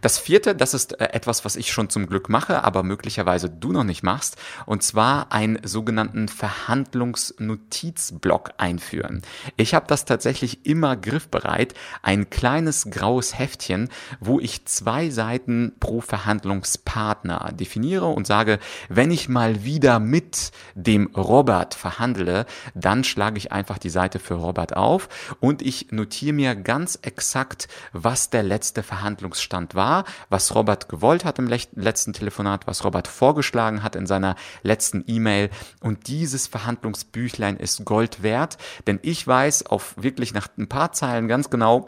Das 0.00 0.18
vierte, 0.18 0.56
das 0.56 0.74
ist 0.74 1.00
äh, 1.00 1.10
etwas, 1.12 1.44
was 1.44 1.54
ich 1.54 1.70
schon 1.70 1.88
zum 1.88 2.08
Glück 2.08 2.28
mache, 2.28 2.64
aber 2.64 2.82
möglicherweise 2.82 3.48
du 3.48 3.70
noch 3.70 3.84
nicht 3.84 4.02
machst, 4.02 4.36
und 4.66 4.82
zwar 4.82 5.30
einen 5.30 5.60
sogenannten 5.62 6.26
Verhandlungsnotizblock 6.28 8.55
einführen. 8.58 9.22
Ich 9.56 9.74
habe 9.74 9.86
das 9.86 10.04
tatsächlich 10.04 10.66
immer 10.66 10.96
griffbereit, 10.96 11.74
ein 12.02 12.30
kleines 12.30 12.90
graues 12.90 13.38
Heftchen, 13.38 13.88
wo 14.20 14.40
ich 14.40 14.64
zwei 14.66 15.10
Seiten 15.10 15.74
pro 15.80 16.00
Verhandlungspartner 16.00 17.52
definiere 17.52 18.06
und 18.06 18.26
sage, 18.26 18.58
wenn 18.88 19.10
ich 19.10 19.28
mal 19.28 19.64
wieder 19.64 19.98
mit 19.98 20.52
dem 20.74 21.06
Robert 21.16 21.74
verhandle, 21.74 22.46
dann 22.74 23.04
schlage 23.04 23.38
ich 23.38 23.52
einfach 23.52 23.78
die 23.78 23.90
Seite 23.90 24.18
für 24.18 24.34
Robert 24.34 24.76
auf 24.76 25.08
und 25.40 25.62
ich 25.62 25.92
notiere 25.92 26.34
mir 26.34 26.54
ganz 26.54 26.98
exakt, 27.02 27.68
was 27.92 28.30
der 28.30 28.42
letzte 28.42 28.82
Verhandlungsstand 28.82 29.74
war, 29.74 30.04
was 30.28 30.54
Robert 30.54 30.88
gewollt 30.88 31.24
hat 31.24 31.38
im 31.38 31.48
letzten 31.48 32.12
Telefonat, 32.12 32.66
was 32.66 32.84
Robert 32.84 33.08
vorgeschlagen 33.08 33.82
hat 33.82 33.96
in 33.96 34.06
seiner 34.06 34.36
letzten 34.62 35.04
E-Mail. 35.06 35.50
Und 35.80 36.08
dieses 36.08 36.46
Verhandlungsbüchlein 36.46 37.56
ist 37.56 37.84
Gold 37.84 38.22
wert 38.22 38.45
wert, 38.46 38.58
denn 38.86 38.98
ich 39.02 39.26
weiß 39.26 39.66
auf 39.66 39.94
wirklich 39.96 40.32
nach 40.32 40.48
ein 40.56 40.68
paar 40.68 40.92
Zeilen 40.92 41.28
ganz 41.28 41.50
genau, 41.50 41.86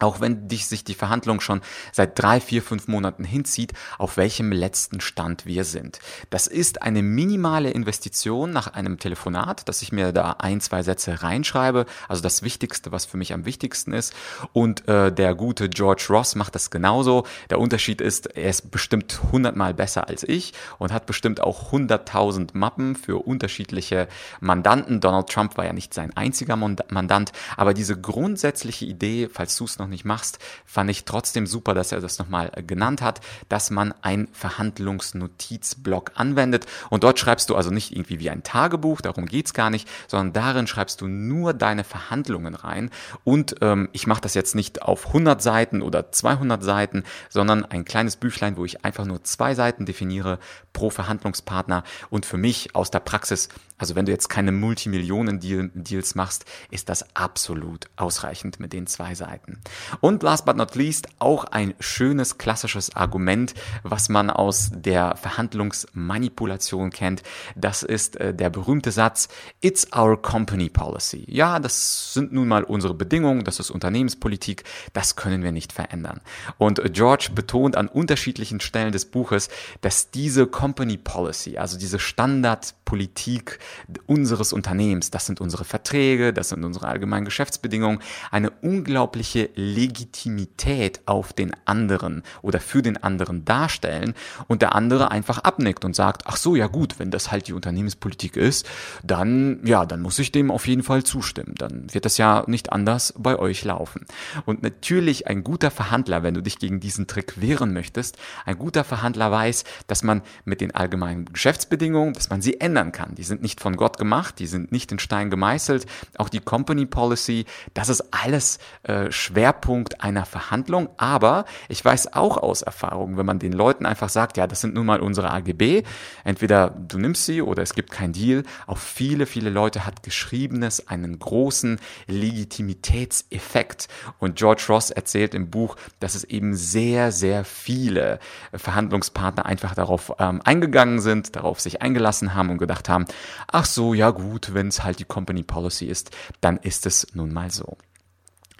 auch 0.00 0.20
wenn 0.20 0.48
dich 0.48 0.66
sich 0.66 0.84
die 0.84 0.94
Verhandlung 0.94 1.40
schon 1.40 1.60
seit 1.92 2.18
drei, 2.18 2.40
vier, 2.40 2.62
fünf 2.62 2.88
Monaten 2.88 3.24
hinzieht, 3.24 3.72
auf 3.98 4.16
welchem 4.16 4.52
letzten 4.52 5.00
Stand 5.00 5.46
wir 5.46 5.64
sind. 5.64 5.98
Das 6.30 6.46
ist 6.46 6.82
eine 6.82 7.02
minimale 7.02 7.70
Investition 7.70 8.52
nach 8.52 8.68
einem 8.68 8.98
Telefonat, 8.98 9.68
dass 9.68 9.82
ich 9.82 9.92
mir 9.92 10.12
da 10.12 10.36
ein, 10.38 10.60
zwei 10.60 10.82
Sätze 10.82 11.22
reinschreibe, 11.22 11.86
also 12.08 12.22
das 12.22 12.42
Wichtigste, 12.42 12.92
was 12.92 13.06
für 13.06 13.16
mich 13.16 13.32
am 13.32 13.44
wichtigsten 13.44 13.92
ist. 13.92 14.14
Und 14.52 14.86
äh, 14.88 15.12
der 15.12 15.34
gute 15.34 15.68
George 15.68 16.06
Ross 16.10 16.34
macht 16.34 16.54
das 16.54 16.70
genauso. 16.70 17.24
Der 17.50 17.58
Unterschied 17.58 18.00
ist, 18.00 18.26
er 18.36 18.50
ist 18.50 18.70
bestimmt 18.70 19.20
hundertmal 19.32 19.74
besser 19.74 20.08
als 20.08 20.22
ich 20.22 20.52
und 20.78 20.92
hat 20.92 21.06
bestimmt 21.06 21.40
auch 21.40 21.72
hunderttausend 21.72 22.54
Mappen 22.54 22.94
für 22.94 23.26
unterschiedliche 23.26 24.08
Mandanten. 24.40 25.00
Donald 25.00 25.28
Trump 25.28 25.56
war 25.56 25.64
ja 25.64 25.72
nicht 25.72 25.92
sein 25.92 26.16
einziger 26.16 26.56
Mandant, 26.56 27.32
aber 27.56 27.74
diese 27.74 28.00
grundsätzliche 28.00 28.84
Idee, 28.84 29.28
falls 29.32 29.56
du 29.56 29.64
es 29.64 29.78
noch 29.78 29.87
noch 29.88 29.90
nicht 29.90 30.04
machst, 30.04 30.38
fand 30.64 30.90
ich 30.90 31.04
trotzdem 31.04 31.46
super, 31.46 31.74
dass 31.74 31.92
er 31.92 32.00
das 32.00 32.18
nochmal 32.18 32.52
genannt 32.66 33.02
hat, 33.02 33.20
dass 33.48 33.70
man 33.70 33.94
ein 34.02 34.28
Verhandlungsnotizblock 34.32 36.12
anwendet. 36.14 36.66
Und 36.90 37.04
dort 37.04 37.18
schreibst 37.18 37.48
du 37.50 37.56
also 37.56 37.70
nicht 37.70 37.92
irgendwie 37.92 38.20
wie 38.20 38.30
ein 38.30 38.42
Tagebuch, 38.42 39.00
darum 39.00 39.26
geht's 39.26 39.54
gar 39.54 39.70
nicht, 39.70 39.88
sondern 40.06 40.32
darin 40.32 40.66
schreibst 40.66 41.00
du 41.00 41.08
nur 41.08 41.54
deine 41.54 41.84
Verhandlungen 41.84 42.54
rein. 42.54 42.90
Und 43.24 43.56
ähm, 43.62 43.88
ich 43.92 44.06
mache 44.06 44.20
das 44.20 44.34
jetzt 44.34 44.54
nicht 44.54 44.82
auf 44.82 45.06
100 45.06 45.42
Seiten 45.42 45.82
oder 45.82 46.12
200 46.12 46.62
Seiten, 46.62 47.04
sondern 47.30 47.64
ein 47.64 47.84
kleines 47.84 48.16
Büchlein, 48.16 48.56
wo 48.56 48.64
ich 48.64 48.84
einfach 48.84 49.06
nur 49.06 49.24
zwei 49.24 49.54
Seiten 49.54 49.86
definiere 49.86 50.38
pro 50.72 50.90
Verhandlungspartner. 50.90 51.82
Und 52.10 52.26
für 52.26 52.36
mich 52.36 52.74
aus 52.74 52.90
der 52.90 53.00
Praxis, 53.00 53.48
also 53.78 53.94
wenn 53.94 54.06
du 54.06 54.12
jetzt 54.12 54.28
keine 54.28 54.52
Multimillionen-Deals 54.52 56.14
machst, 56.14 56.44
ist 56.70 56.88
das 56.88 57.14
absolut 57.16 57.86
ausreichend 57.96 58.60
mit 58.60 58.72
den 58.72 58.86
zwei 58.86 59.14
Seiten. 59.14 59.60
Und 60.00 60.22
last 60.22 60.44
but 60.44 60.56
not 60.56 60.74
least 60.74 61.08
auch 61.18 61.44
ein 61.44 61.74
schönes 61.78 62.38
klassisches 62.38 62.94
Argument, 62.94 63.54
was 63.84 64.08
man 64.08 64.30
aus 64.30 64.70
der 64.74 65.16
Verhandlungsmanipulation 65.16 66.90
kennt. 66.90 67.22
Das 67.56 67.82
ist 67.82 68.16
äh, 68.16 68.34
der 68.34 68.50
berühmte 68.50 68.90
Satz, 68.90 69.28
It's 69.60 69.86
our 69.96 70.20
company 70.20 70.68
policy. 70.68 71.24
Ja, 71.28 71.58
das 71.60 72.12
sind 72.14 72.32
nun 72.32 72.48
mal 72.48 72.64
unsere 72.64 72.94
Bedingungen, 72.94 73.44
das 73.44 73.60
ist 73.60 73.70
Unternehmenspolitik, 73.70 74.64
das 74.92 75.16
können 75.16 75.42
wir 75.42 75.52
nicht 75.52 75.72
verändern. 75.72 76.20
Und 76.58 76.82
George 76.92 77.30
betont 77.34 77.76
an 77.76 77.88
unterschiedlichen 77.88 78.60
Stellen 78.60 78.92
des 78.92 79.04
Buches, 79.04 79.48
dass 79.80 80.10
diese 80.10 80.46
Company 80.46 80.96
Policy, 80.96 81.58
also 81.58 81.78
diese 81.78 81.98
Standardpolitik 81.98 83.58
unseres 84.06 84.52
Unternehmens, 84.52 85.10
das 85.10 85.26
sind 85.26 85.40
unsere 85.40 85.64
Verträge, 85.64 86.32
das 86.32 86.50
sind 86.50 86.64
unsere 86.64 86.88
allgemeinen 86.88 87.24
Geschäftsbedingungen, 87.24 88.00
eine 88.30 88.50
unglaubliche 88.50 89.50
Legitimität 89.54 91.00
auf 91.06 91.32
den 91.32 91.52
anderen 91.64 92.22
oder 92.42 92.60
für 92.60 92.82
den 92.82 92.96
anderen 93.02 93.44
darstellen 93.44 94.14
und 94.46 94.62
der 94.62 94.74
andere 94.74 95.10
einfach 95.10 95.38
abnickt 95.38 95.84
und 95.84 95.94
sagt, 95.94 96.22
ach 96.26 96.36
so, 96.36 96.56
ja 96.56 96.66
gut, 96.66 96.98
wenn 96.98 97.10
das 97.10 97.30
halt 97.30 97.48
die 97.48 97.52
Unternehmenspolitik 97.52 98.36
ist, 98.36 98.68
dann, 99.02 99.60
ja, 99.64 99.86
dann 99.86 100.00
muss 100.00 100.18
ich 100.18 100.32
dem 100.32 100.50
auf 100.50 100.66
jeden 100.66 100.82
Fall 100.82 101.02
zustimmen. 101.04 101.54
Dann 101.56 101.92
wird 101.92 102.04
das 102.04 102.18
ja 102.18 102.44
nicht 102.46 102.72
anders 102.72 103.14
bei 103.16 103.38
euch 103.38 103.64
laufen. 103.64 104.06
Und 104.44 104.62
natürlich 104.62 105.26
ein 105.26 105.44
guter 105.44 105.70
Verhandler, 105.70 106.22
wenn 106.22 106.34
du 106.34 106.42
dich 106.42 106.58
gegen 106.58 106.80
diesen 106.80 107.06
Trick 107.06 107.40
wehren 107.40 107.72
möchtest, 107.72 108.18
ein 108.44 108.58
guter 108.58 108.84
Verhandler 108.84 109.30
weiß, 109.30 109.64
dass 109.86 110.02
man 110.02 110.22
mit 110.44 110.60
den 110.60 110.74
allgemeinen 110.74 111.26
Geschäftsbedingungen, 111.26 112.14
dass 112.14 112.30
man 112.30 112.42
sie 112.42 112.60
ändern 112.60 112.92
kann. 112.92 113.14
Die 113.14 113.24
sind 113.24 113.42
nicht 113.42 113.57
nicht 113.58 113.62
von 113.62 113.76
Gott 113.76 113.98
gemacht, 113.98 114.38
die 114.38 114.46
sind 114.46 114.70
nicht 114.72 114.92
in 114.92 114.98
Stein 114.98 115.30
gemeißelt. 115.30 115.86
Auch 116.16 116.28
die 116.28 116.40
Company 116.40 116.86
Policy, 116.86 117.44
das 117.74 117.88
ist 117.88 118.04
alles 118.12 118.58
äh, 118.84 119.10
Schwerpunkt 119.10 120.00
einer 120.00 120.24
Verhandlung. 120.24 120.88
Aber 120.96 121.44
ich 121.68 121.84
weiß 121.84 122.14
auch 122.14 122.36
aus 122.36 122.62
Erfahrung, 122.62 123.16
wenn 123.16 123.26
man 123.26 123.38
den 123.38 123.52
Leuten 123.52 123.84
einfach 123.84 124.08
sagt, 124.08 124.36
ja, 124.36 124.46
das 124.46 124.60
sind 124.60 124.74
nun 124.74 124.86
mal 124.86 125.00
unsere 125.00 125.30
AGB, 125.30 125.82
entweder 126.24 126.70
du 126.70 126.98
nimmst 126.98 127.26
sie 127.26 127.42
oder 127.42 127.62
es 127.62 127.74
gibt 127.74 127.90
kein 127.90 128.12
Deal. 128.12 128.44
Auch 128.66 128.78
viele, 128.78 129.26
viele 129.26 129.50
Leute 129.50 129.84
hat 129.84 130.02
Geschriebenes 130.02 130.88
einen 130.88 131.18
großen 131.18 131.80
Legitimitätseffekt. 132.06 133.88
Und 134.18 134.36
George 134.36 134.66
Ross 134.68 134.90
erzählt 134.90 135.34
im 135.34 135.50
Buch, 135.50 135.76
dass 136.00 136.14
es 136.14 136.24
eben 136.24 136.54
sehr, 136.54 137.10
sehr 137.10 137.44
viele 137.44 138.20
Verhandlungspartner 138.54 139.46
einfach 139.46 139.74
darauf 139.74 140.12
ähm, 140.18 140.40
eingegangen 140.44 141.00
sind, 141.00 141.34
darauf 141.34 141.60
sich 141.60 141.82
eingelassen 141.82 142.34
haben 142.34 142.50
und 142.50 142.58
gedacht 142.58 142.88
haben, 142.88 143.06
ach 143.48 143.64
so, 143.64 143.94
ja 143.94 144.10
gut, 144.10 144.54
wenn 144.54 144.68
es 144.68 144.84
halt 144.84 144.98
die 145.00 145.04
Company 145.04 145.42
Policy 145.42 145.86
ist, 145.86 146.10
dann 146.40 146.58
ist 146.58 146.86
es 146.86 147.06
nun 147.14 147.32
mal 147.32 147.50
so. 147.50 147.76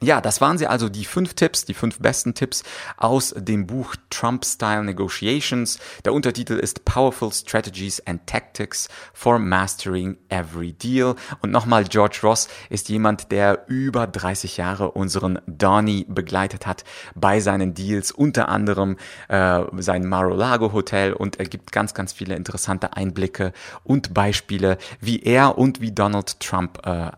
Ja, 0.00 0.20
das 0.20 0.40
waren 0.40 0.58
sie 0.58 0.68
also 0.68 0.88
die 0.88 1.04
fünf 1.04 1.34
Tipps, 1.34 1.64
die 1.64 1.74
fünf 1.74 1.98
besten 1.98 2.32
Tipps 2.32 2.62
aus 2.98 3.34
dem 3.36 3.66
Buch 3.66 3.96
Trump 4.10 4.44
Style 4.44 4.84
Negotiations. 4.84 5.80
Der 6.04 6.12
Untertitel 6.12 6.52
ist 6.52 6.84
Powerful 6.84 7.32
Strategies 7.32 8.00
and 8.06 8.24
Tactics 8.24 8.88
for 9.12 9.40
Mastering 9.40 10.16
Every 10.28 10.72
Deal. 10.72 11.16
Und 11.42 11.50
nochmal, 11.50 11.82
George 11.82 12.20
Ross 12.22 12.46
ist 12.70 12.88
jemand, 12.88 13.32
der 13.32 13.64
über 13.66 14.06
30 14.06 14.56
Jahre 14.56 14.92
unseren 14.92 15.40
Donny 15.48 16.06
begleitet 16.08 16.64
hat 16.64 16.84
bei 17.16 17.40
seinen 17.40 17.74
Deals, 17.74 18.12
unter 18.12 18.48
anderem 18.48 18.98
äh, 19.26 19.62
sein 19.78 20.06
Mar-a-Lago 20.06 20.72
Hotel 20.72 21.12
und 21.12 21.40
er 21.40 21.46
gibt 21.46 21.72
ganz, 21.72 21.92
ganz 21.92 22.12
viele 22.12 22.36
interessante 22.36 22.96
Einblicke 22.96 23.52
und 23.82 24.14
Beispiele, 24.14 24.78
wie 25.00 25.22
er 25.22 25.58
und 25.58 25.80
wie 25.80 25.90
Donald 25.90 26.38
Trump 26.38 26.86
äh, 26.86 27.08
äh, 27.08 27.10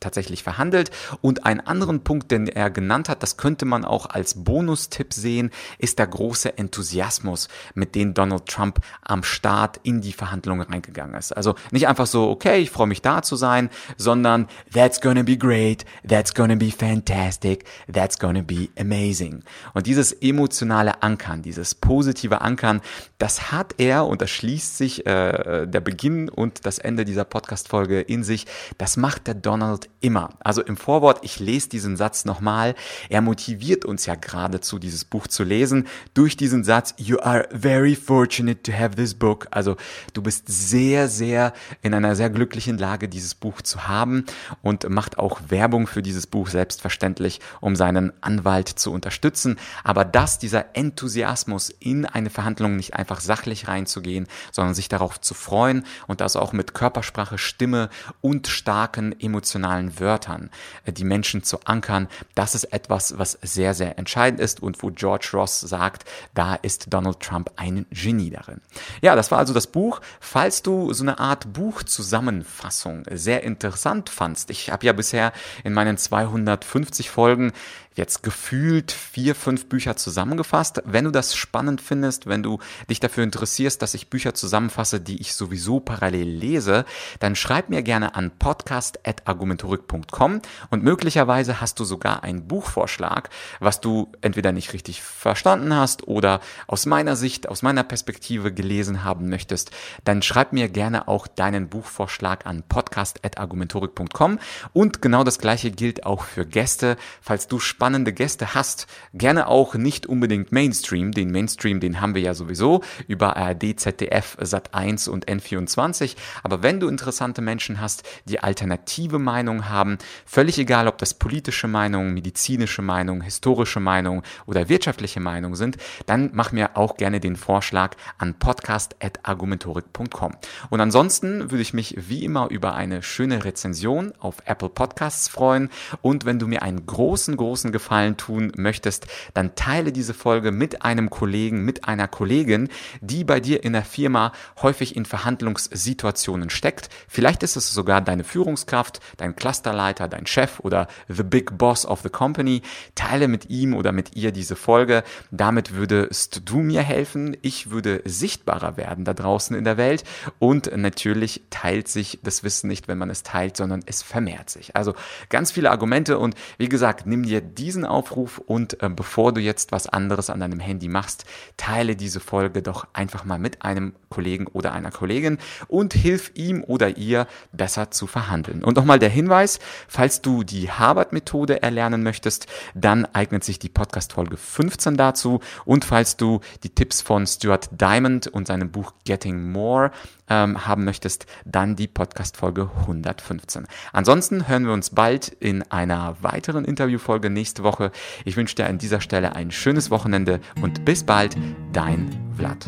tatsächlich 0.00 0.42
verhandelt. 0.42 0.90
Und 1.20 1.46
einen 1.46 1.60
anderen 1.60 2.02
Punkt, 2.02 2.15
Punkt, 2.16 2.30
den 2.30 2.48
er 2.48 2.70
genannt 2.70 3.10
hat, 3.10 3.22
das 3.22 3.36
könnte 3.36 3.66
man 3.66 3.84
auch 3.84 4.06
als 4.06 4.42
Bonustipp 4.42 5.12
sehen, 5.12 5.50
ist 5.76 5.98
der 5.98 6.06
große 6.06 6.56
Enthusiasmus, 6.56 7.48
mit 7.74 7.94
dem 7.94 8.14
Donald 8.14 8.46
Trump 8.46 8.80
am 9.02 9.22
Start 9.22 9.78
in 9.82 10.00
die 10.00 10.14
Verhandlungen 10.14 10.66
reingegangen 10.66 11.14
ist. 11.14 11.36
Also 11.36 11.56
nicht 11.72 11.88
einfach 11.88 12.06
so, 12.06 12.30
okay, 12.30 12.58
ich 12.60 12.70
freue 12.70 12.86
mich 12.86 13.02
da 13.02 13.20
zu 13.20 13.36
sein, 13.36 13.68
sondern 13.98 14.48
that's 14.72 15.02
gonna 15.02 15.24
be 15.24 15.36
great, 15.36 15.84
that's 16.08 16.32
gonna 16.32 16.54
be 16.54 16.70
fantastic, 16.70 17.64
that's 17.92 18.18
gonna 18.18 18.40
be 18.40 18.68
amazing. 18.78 19.42
Und 19.74 19.86
dieses 19.86 20.12
emotionale 20.12 21.02
Ankern, 21.02 21.42
dieses 21.42 21.74
positive 21.74 22.40
Ankern, 22.40 22.80
das 23.18 23.52
hat 23.52 23.74
er 23.76 24.06
und 24.06 24.22
das 24.22 24.30
schließt 24.30 24.78
sich 24.78 25.04
äh, 25.04 25.66
der 25.66 25.80
Beginn 25.80 26.30
und 26.30 26.64
das 26.64 26.78
Ende 26.78 27.04
dieser 27.04 27.24
Podcast-Folge 27.24 28.00
in 28.00 28.24
sich, 28.24 28.46
das 28.78 28.96
macht 28.96 29.26
der 29.26 29.34
Donald 29.34 29.90
immer. 30.00 30.30
Also 30.40 30.62
im 30.62 30.78
Vorwort, 30.78 31.18
ich 31.22 31.40
lese 31.40 31.68
diesen 31.68 31.96
Satz 31.96 32.05
Satz 32.06 32.24
nochmal. 32.24 32.76
Er 33.08 33.20
motiviert 33.20 33.84
uns 33.84 34.06
ja 34.06 34.14
geradezu, 34.14 34.78
dieses 34.78 35.04
Buch 35.04 35.26
zu 35.26 35.42
lesen, 35.42 35.88
durch 36.14 36.36
diesen 36.36 36.62
Satz, 36.62 36.94
You 36.98 37.18
are 37.18 37.48
very 37.50 37.96
fortunate 37.96 38.62
to 38.62 38.72
have 38.72 38.94
this 38.94 39.14
book. 39.14 39.48
Also 39.50 39.76
du 40.12 40.22
bist 40.22 40.44
sehr, 40.46 41.08
sehr 41.08 41.52
in 41.82 41.94
einer 41.94 42.14
sehr 42.14 42.30
glücklichen 42.30 42.78
Lage, 42.78 43.08
dieses 43.08 43.34
Buch 43.34 43.60
zu 43.60 43.88
haben 43.88 44.24
und 44.62 44.88
macht 44.88 45.18
auch 45.18 45.40
Werbung 45.48 45.88
für 45.88 46.00
dieses 46.00 46.28
Buch 46.28 46.46
selbstverständlich, 46.46 47.40
um 47.60 47.74
seinen 47.74 48.12
Anwalt 48.22 48.68
zu 48.68 48.92
unterstützen. 48.92 49.58
Aber 49.82 50.04
dass 50.04 50.38
dieser 50.38 50.76
Enthusiasmus 50.76 51.70
in 51.80 52.06
eine 52.06 52.30
Verhandlung 52.30 52.76
nicht 52.76 52.94
einfach 52.94 53.18
sachlich 53.18 53.66
reinzugehen, 53.66 54.28
sondern 54.52 54.74
sich 54.74 54.88
darauf 54.88 55.20
zu 55.20 55.34
freuen 55.34 55.84
und 56.06 56.20
das 56.20 56.36
auch 56.36 56.52
mit 56.52 56.72
Körpersprache, 56.72 57.36
Stimme 57.36 57.90
und 58.20 58.46
starken 58.46 59.18
emotionalen 59.18 59.98
Wörtern 59.98 60.50
äh, 60.84 60.92
die 60.92 61.04
Menschen 61.04 61.42
zu 61.42 61.64
ankern 61.64 61.95
kann, 61.96 62.08
das 62.34 62.54
ist 62.54 62.64
etwas, 62.64 63.18
was 63.18 63.38
sehr, 63.42 63.74
sehr 63.74 63.98
entscheidend 63.98 64.40
ist 64.40 64.62
und 64.62 64.82
wo 64.82 64.90
George 64.90 65.30
Ross 65.32 65.60
sagt, 65.60 66.04
da 66.34 66.54
ist 66.54 66.92
Donald 66.92 67.20
Trump 67.20 67.50
ein 67.56 67.86
Genie 67.90 68.30
darin. 68.30 68.60
Ja, 69.00 69.16
das 69.16 69.30
war 69.30 69.38
also 69.38 69.54
das 69.54 69.66
Buch. 69.66 70.00
Falls 70.20 70.62
du 70.62 70.92
so 70.92 71.02
eine 71.02 71.18
Art 71.18 71.52
Buchzusammenfassung 71.52 73.04
sehr 73.10 73.42
interessant 73.42 74.10
fandst, 74.10 74.50
ich 74.50 74.70
habe 74.70 74.84
ja 74.84 74.92
bisher 74.92 75.32
in 75.64 75.72
meinen 75.72 75.96
250 75.96 77.10
Folgen 77.10 77.52
jetzt 77.96 78.22
gefühlt 78.22 78.92
vier, 78.92 79.34
fünf 79.34 79.70
Bücher 79.70 79.96
zusammengefasst. 79.96 80.82
Wenn 80.84 81.06
du 81.06 81.10
das 81.10 81.34
spannend 81.34 81.80
findest, 81.80 82.26
wenn 82.26 82.42
du 82.42 82.58
dich 82.90 83.00
dafür 83.00 83.24
interessierst, 83.24 83.80
dass 83.80 83.94
ich 83.94 84.10
Bücher 84.10 84.34
zusammenfasse, 84.34 85.00
die 85.00 85.18
ich 85.20 85.34
sowieso 85.34 85.80
parallel 85.80 86.28
lese, 86.28 86.84
dann 87.20 87.34
schreib 87.34 87.70
mir 87.70 87.82
gerne 87.82 88.14
an 88.14 88.32
podcast.argumentorik.com 88.38 90.42
und 90.70 90.84
möglicherweise 90.84 91.60
hast 91.60 91.80
du 91.80 91.84
sogar 91.84 92.22
einen 92.22 92.46
Buchvorschlag, 92.46 93.30
was 93.60 93.80
du 93.80 94.12
entweder 94.20 94.52
nicht 94.52 94.74
richtig 94.74 95.02
verstanden 95.02 95.74
hast 95.74 96.06
oder 96.06 96.40
aus 96.66 96.84
meiner 96.84 97.16
Sicht, 97.16 97.48
aus 97.48 97.62
meiner 97.62 97.82
Perspektive 97.82 98.52
gelesen 98.52 99.04
haben 99.04 99.30
möchtest, 99.30 99.70
dann 100.04 100.20
schreib 100.20 100.52
mir 100.52 100.68
gerne 100.68 101.08
auch 101.08 101.26
deinen 101.26 101.70
Buchvorschlag 101.70 102.44
an 102.44 102.62
podcast.argumentorik.com 102.62 104.38
und 104.74 105.00
genau 105.00 105.24
das 105.24 105.38
gleiche 105.38 105.70
gilt 105.70 106.04
auch 106.04 106.24
für 106.24 106.44
Gäste. 106.44 106.98
Falls 107.22 107.48
du 107.48 107.58
spannend 107.58 107.85
spannende 107.86 108.12
Gäste 108.12 108.52
hast, 108.52 108.88
gerne 109.14 109.46
auch 109.46 109.76
nicht 109.76 110.08
unbedingt 110.08 110.50
Mainstream, 110.50 111.12
den 111.12 111.30
Mainstream, 111.30 111.78
den 111.78 112.00
haben 112.00 112.16
wir 112.16 112.22
ja 112.22 112.34
sowieso 112.34 112.82
über 113.06 113.36
ARD, 113.36 113.78
ZDF, 113.78 114.36
Sat1 114.40 115.08
und 115.08 115.26
N24, 115.26 116.16
aber 116.42 116.64
wenn 116.64 116.80
du 116.80 116.88
interessante 116.88 117.42
Menschen 117.42 117.80
hast, 117.80 118.02
die 118.24 118.40
alternative 118.40 119.20
Meinungen 119.20 119.68
haben, 119.68 119.98
völlig 120.24 120.58
egal, 120.58 120.88
ob 120.88 120.98
das 120.98 121.14
politische 121.14 121.68
Meinungen, 121.68 122.12
medizinische 122.12 122.82
Meinungen, 122.82 123.20
historische 123.20 123.78
Meinungen 123.78 124.22
oder 124.46 124.68
wirtschaftliche 124.68 125.20
Meinungen 125.20 125.54
sind, 125.54 125.76
dann 126.06 126.30
mach 126.32 126.50
mir 126.50 126.76
auch 126.76 126.96
gerne 126.96 127.20
den 127.20 127.36
Vorschlag 127.36 127.94
an 128.18 128.34
podcast.argumentorik.com. 128.34 130.34
Und 130.70 130.80
ansonsten 130.80 131.52
würde 131.52 131.62
ich 131.62 131.72
mich 131.72 131.94
wie 131.96 132.24
immer 132.24 132.50
über 132.50 132.74
eine 132.74 133.04
schöne 133.04 133.44
Rezension 133.44 134.12
auf 134.18 134.38
Apple 134.44 134.70
Podcasts 134.70 135.28
freuen. 135.28 135.70
Und 136.02 136.24
wenn 136.24 136.40
du 136.40 136.48
mir 136.48 136.64
einen 136.64 136.84
großen, 136.84 137.36
großen 137.36 137.75
Gefallen 137.76 138.16
tun 138.16 138.52
möchtest, 138.56 139.06
dann 139.34 139.54
teile 139.54 139.92
diese 139.92 140.14
Folge 140.14 140.50
mit 140.50 140.80
einem 140.80 141.10
Kollegen, 141.10 141.62
mit 141.62 141.86
einer 141.86 142.08
Kollegin, 142.08 142.70
die 143.02 143.22
bei 143.22 143.38
dir 143.38 143.64
in 143.64 143.74
der 143.74 143.84
Firma 143.84 144.32
häufig 144.62 144.96
in 144.96 145.04
Verhandlungssituationen 145.04 146.48
steckt. 146.48 146.88
Vielleicht 147.06 147.42
ist 147.42 147.56
es 147.56 147.70
sogar 147.74 148.00
deine 148.00 148.24
Führungskraft, 148.24 149.00
dein 149.18 149.36
Clusterleiter, 149.36 150.08
dein 150.08 150.26
Chef 150.26 150.58
oder 150.60 150.88
the 151.06 151.22
big 151.22 151.58
boss 151.58 151.84
of 151.84 152.00
the 152.00 152.08
company. 152.08 152.62
Teile 152.94 153.28
mit 153.28 153.50
ihm 153.50 153.74
oder 153.74 153.92
mit 153.92 154.16
ihr 154.16 154.32
diese 154.32 154.56
Folge. 154.56 155.04
Damit 155.30 155.74
würdest 155.74 156.42
du 156.46 156.60
mir 156.60 156.82
helfen. 156.82 157.36
Ich 157.42 157.70
würde 157.70 158.00
sichtbarer 158.06 158.78
werden 158.78 159.04
da 159.04 159.12
draußen 159.12 159.54
in 159.54 159.64
der 159.64 159.76
Welt. 159.76 160.02
Und 160.38 160.74
natürlich 160.74 161.42
teilt 161.50 161.88
sich 161.88 162.20
das 162.22 162.42
Wissen 162.42 162.68
nicht, 162.68 162.88
wenn 162.88 162.96
man 162.96 163.10
es 163.10 163.22
teilt, 163.22 163.58
sondern 163.58 163.82
es 163.84 164.02
vermehrt 164.02 164.48
sich. 164.48 164.74
Also 164.74 164.94
ganz 165.28 165.52
viele 165.52 165.70
Argumente 165.70 166.18
und 166.18 166.34
wie 166.56 166.70
gesagt, 166.70 167.06
nimm 167.06 167.22
dir 167.22 167.42
die 167.42 167.65
diesen 167.66 167.84
Aufruf 167.84 168.38
und 168.38 168.80
äh, 168.80 168.88
bevor 168.88 169.34
du 169.34 169.40
jetzt 169.40 169.72
was 169.72 169.88
anderes 169.88 170.30
an 170.30 170.38
deinem 170.38 170.60
Handy 170.60 170.86
machst, 170.86 171.24
teile 171.56 171.96
diese 171.96 172.20
Folge 172.20 172.62
doch 172.62 172.86
einfach 172.92 173.24
mal 173.24 173.40
mit 173.40 173.62
einem 173.62 173.92
Kollegen 174.08 174.46
oder 174.46 174.72
einer 174.72 174.92
Kollegin 174.92 175.38
und 175.66 175.92
hilf 175.92 176.30
ihm 176.34 176.62
oder 176.62 176.96
ihr 176.96 177.26
besser 177.50 177.90
zu 177.90 178.06
verhandeln. 178.06 178.62
Und 178.62 178.76
nochmal 178.76 179.00
der 179.00 179.08
Hinweis, 179.08 179.58
falls 179.88 180.22
du 180.22 180.44
die 180.44 180.70
Harvard-Methode 180.70 181.60
erlernen 181.60 182.04
möchtest, 182.04 182.46
dann 182.76 183.04
eignet 183.04 183.42
sich 183.42 183.58
die 183.58 183.68
Podcast-Folge 183.68 184.36
15 184.36 184.96
dazu 184.96 185.40
und 185.64 185.84
falls 185.84 186.16
du 186.16 186.42
die 186.62 186.70
Tipps 186.70 187.02
von 187.02 187.26
Stuart 187.26 187.68
Diamond 187.72 188.28
und 188.28 188.46
seinem 188.46 188.70
Buch 188.70 188.92
Getting 189.04 189.50
More 189.50 189.90
ähm, 190.28 190.66
haben 190.66 190.84
möchtest, 190.84 191.26
dann 191.44 191.76
die 191.76 191.88
Podcast-Folge 191.88 192.70
115. 192.80 193.66
Ansonsten 193.92 194.48
hören 194.48 194.66
wir 194.66 194.72
uns 194.72 194.90
bald 194.90 195.28
in 195.28 195.62
einer 195.70 196.16
weiteren 196.20 196.64
Interviewfolge 196.64 197.30
nächste 197.30 197.62
Woche. 197.62 197.90
Ich 198.24 198.36
wünsche 198.36 198.54
dir 198.54 198.66
an 198.66 198.78
dieser 198.78 199.00
Stelle 199.00 199.34
ein 199.34 199.50
schönes 199.50 199.90
Wochenende 199.90 200.40
und 200.62 200.84
bis 200.84 201.04
bald, 201.04 201.36
dein 201.72 202.10
Vlad. 202.36 202.66